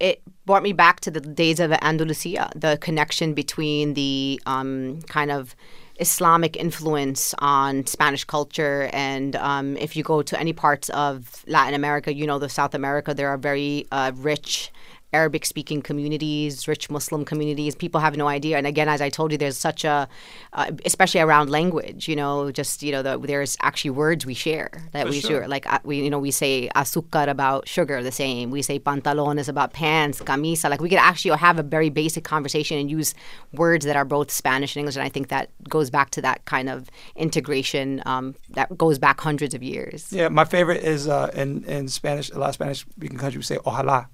It 0.02 0.24
brought 0.48 0.64
me 0.64 0.74
back 0.74 1.00
to 1.02 1.12
the 1.12 1.22
days 1.22 1.60
of 1.60 1.72
Andalusia, 1.72 2.50
the 2.56 2.78
connection 2.82 3.36
between 3.36 3.94
the 3.94 4.42
um, 4.48 5.02
kind 5.04 5.32
of 5.32 5.56
Islamic 6.00 6.58
influence 6.58 7.36
on 7.38 7.86
Spanish 7.86 8.24
culture. 8.24 8.90
And 8.94 9.36
um, 9.36 9.78
if 9.78 9.96
you 9.96 10.04
go 10.04 10.24
to 10.24 10.40
any 10.40 10.54
parts 10.54 10.90
of 10.90 11.44
Latin 11.48 11.76
America, 11.76 12.12
you 12.12 12.26
know, 12.26 12.40
the 12.40 12.50
South 12.50 12.74
America, 12.74 13.14
there 13.14 13.30
are 13.30 13.38
very 13.38 13.86
uh, 13.92 14.12
rich. 14.16 14.72
Arabic 15.14 15.46
speaking 15.46 15.82
communities, 15.82 16.68
rich 16.68 16.90
Muslim 16.90 17.26
communities, 17.26 17.76
people 17.76 18.00
have 18.00 18.16
no 18.16 18.28
idea. 18.28 18.58
And 18.58 18.66
again, 18.66 18.88
as 18.88 19.02
I 19.02 19.10
told 19.10 19.32
you, 19.32 19.38
there's 19.38 19.58
such 19.58 19.84
a, 19.84 20.08
uh, 20.54 20.72
especially 20.86 21.22
around 21.22 21.50
language, 21.50 22.08
you 22.08 22.16
know, 22.16 22.52
just, 22.52 22.82
you 22.82 22.92
know, 22.92 23.02
the, 23.02 23.18
there's 23.20 23.58
actually 23.62 23.92
words 23.92 24.26
we 24.26 24.34
share 24.34 24.70
that 24.94 25.10
we 25.10 25.20
share. 25.20 25.48
Like, 25.48 25.72
uh, 25.72 25.80
we, 25.84 26.02
you 26.02 26.10
know, 26.10 26.20
we 26.20 26.32
say 26.32 26.70
azúcar 26.76 27.28
about 27.28 27.68
sugar 27.68 28.02
the 28.02 28.12
same. 28.12 28.52
We 28.52 28.62
say 28.62 28.80
pantalones 28.80 29.50
about 29.50 29.74
pants, 29.74 30.22
camisa. 30.22 30.70
Like, 30.70 30.82
we 30.82 30.90
could 30.90 30.98
actually 30.98 31.38
have 31.38 31.60
a 31.60 31.64
very 31.64 31.90
basic 31.90 32.24
conversation 32.24 32.78
and 32.78 32.90
use 32.90 33.14
words 33.54 33.86
that 33.86 33.96
are 33.96 34.06
both 34.06 34.32
Spanish 34.32 34.76
and 34.76 34.82
English. 34.82 34.96
And 34.96 35.04
I 35.04 35.10
think 35.10 35.28
that 35.28 35.50
goes 35.68 35.90
back 35.90 36.12
to 36.12 36.22
that 36.22 36.46
kind 36.46 36.70
of 36.70 36.90
integration 37.16 38.02
um, 38.06 38.36
that 38.52 38.78
goes 38.78 38.98
back 38.98 39.20
hundreds 39.20 39.54
of 39.54 39.62
years. 39.62 40.12
Yeah, 40.12 40.30
my 40.30 40.46
favorite 40.46 40.84
is 40.84 41.08
uh, 41.08 41.32
in 41.34 41.64
in 41.66 41.88
Spanish. 41.88 42.30
A 42.32 42.40
lot 42.40 42.50
of 42.50 42.56
Spanish 42.56 42.82
speaking 42.82 43.18
countries 43.18 43.38
we 43.38 43.56
say 43.56 43.58
"ojalá." 43.58 44.08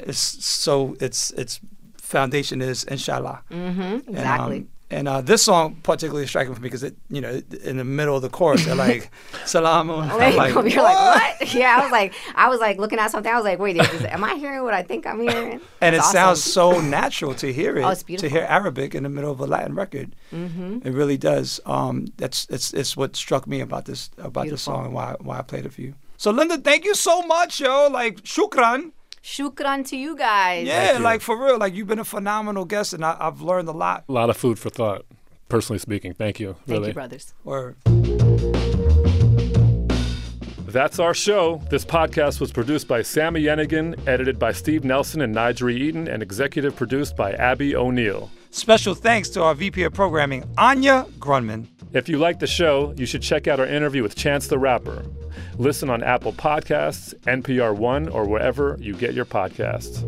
It's 0.00 0.44
so 0.44 0.96
its 1.00 1.30
its 1.32 1.60
foundation 1.96 2.60
is 2.60 2.84
"inshallah." 2.84 3.42
Mm-hmm, 3.50 4.10
exactly. 4.10 4.56
And, 4.56 4.64
um, 4.64 4.68
and 4.92 5.06
uh, 5.06 5.20
this 5.20 5.44
song 5.44 5.76
particularly 5.84 6.26
striking 6.26 6.52
for 6.52 6.60
me 6.60 6.66
because 6.66 6.82
it, 6.82 6.96
you 7.08 7.20
know, 7.20 7.40
in 7.62 7.76
the 7.76 7.84
middle 7.84 8.16
of 8.16 8.22
the 8.22 8.28
chorus, 8.28 8.64
they're 8.64 8.74
like 8.74 9.10
"salam." 9.46 9.88
Like, 9.88 10.34
like, 10.34 10.52
you're 10.52 10.82
like, 10.82 10.96
what? 10.96 11.54
Yeah, 11.54 11.78
I 11.78 11.82
was 11.82 11.92
like, 11.92 12.14
I 12.34 12.48
was 12.48 12.58
like 12.58 12.78
looking 12.78 12.98
at 12.98 13.10
something. 13.12 13.32
I 13.32 13.36
was 13.36 13.44
like, 13.44 13.60
wait, 13.60 13.76
is, 13.76 14.04
am 14.04 14.24
I 14.24 14.34
hearing 14.34 14.64
what 14.64 14.74
I 14.74 14.82
think 14.82 15.06
I'm 15.06 15.20
hearing? 15.20 15.60
and 15.80 15.94
it 15.94 16.00
awesome. 16.00 16.12
sounds 16.12 16.42
so 16.42 16.80
natural 16.80 17.34
to 17.34 17.52
hear 17.52 17.76
it. 17.76 17.84
Oh, 17.84 17.90
it's 17.90 18.02
to 18.02 18.28
hear 18.28 18.44
Arabic 18.48 18.94
in 18.96 19.04
the 19.04 19.08
middle 19.08 19.30
of 19.30 19.38
a 19.38 19.46
Latin 19.46 19.74
record. 19.76 20.16
Mm-hmm. 20.32 20.80
It 20.84 20.92
really 20.92 21.16
does. 21.16 21.60
Um, 21.66 22.06
that's 22.16 22.46
it's 22.50 22.74
it's 22.74 22.96
what 22.96 23.14
struck 23.14 23.46
me 23.46 23.60
about 23.60 23.84
this 23.84 24.10
about 24.18 24.48
this 24.48 24.62
song 24.62 24.86
and 24.86 24.94
why 24.94 25.14
why 25.20 25.38
I 25.38 25.42
played 25.42 25.66
it 25.66 25.72
for 25.72 25.82
you. 25.82 25.94
So 26.16 26.32
Linda, 26.32 26.58
thank 26.58 26.84
you 26.84 26.96
so 26.96 27.22
much, 27.22 27.60
yo. 27.60 27.88
Like 27.88 28.22
shukran. 28.22 28.90
Shukran 29.22 29.86
to 29.88 29.96
you 29.96 30.16
guys. 30.16 30.66
Yeah, 30.66 30.98
like 31.00 31.20
for 31.20 31.36
real. 31.42 31.58
Like 31.58 31.74
you've 31.74 31.88
been 31.88 31.98
a 31.98 32.04
phenomenal 32.04 32.64
guest, 32.64 32.92
and 32.92 33.04
I, 33.04 33.16
I've 33.20 33.40
learned 33.40 33.68
a 33.68 33.72
lot. 33.72 34.04
A 34.08 34.12
lot 34.12 34.30
of 34.30 34.36
food 34.36 34.58
for 34.58 34.70
thought. 34.70 35.04
Personally 35.48 35.78
speaking, 35.78 36.14
thank 36.14 36.38
you. 36.38 36.54
Thank 36.66 36.68
really. 36.68 36.88
you, 36.88 36.94
brothers. 36.94 37.34
Or 37.44 37.76
That's 40.70 41.00
our 41.00 41.14
show. 41.14 41.60
This 41.68 41.84
podcast 41.84 42.40
was 42.40 42.52
produced 42.52 42.86
by 42.86 43.02
Sami 43.02 43.42
Yenigun, 43.42 44.06
edited 44.06 44.38
by 44.38 44.52
Steve 44.52 44.84
Nelson 44.84 45.20
and 45.20 45.32
Nigel 45.32 45.68
Eaton, 45.68 46.06
and 46.06 46.22
executive 46.22 46.76
produced 46.76 47.16
by 47.16 47.32
Abby 47.32 47.74
O'Neill. 47.74 48.30
special 48.50 48.94
thanks 48.94 49.28
to 49.30 49.42
our 49.42 49.54
VP 49.56 49.82
of 49.82 49.92
programming, 49.92 50.44
Anya 50.56 51.06
Grundmann. 51.18 51.66
If 51.92 52.08
you 52.08 52.18
like 52.18 52.38
the 52.38 52.46
show, 52.46 52.94
you 52.96 53.04
should 53.04 53.20
check 53.22 53.48
out 53.48 53.58
our 53.58 53.66
interview 53.66 54.04
with 54.04 54.14
Chance 54.14 54.46
the 54.46 54.60
Rapper. 54.60 55.04
Listen 55.58 55.90
on 55.90 56.04
Apple 56.04 56.32
Podcasts, 56.32 57.14
NPR 57.24 57.74
One, 57.76 58.08
or 58.08 58.28
wherever 58.28 58.76
you 58.80 58.94
get 58.94 59.12
your 59.12 59.24
podcasts. 59.24 60.04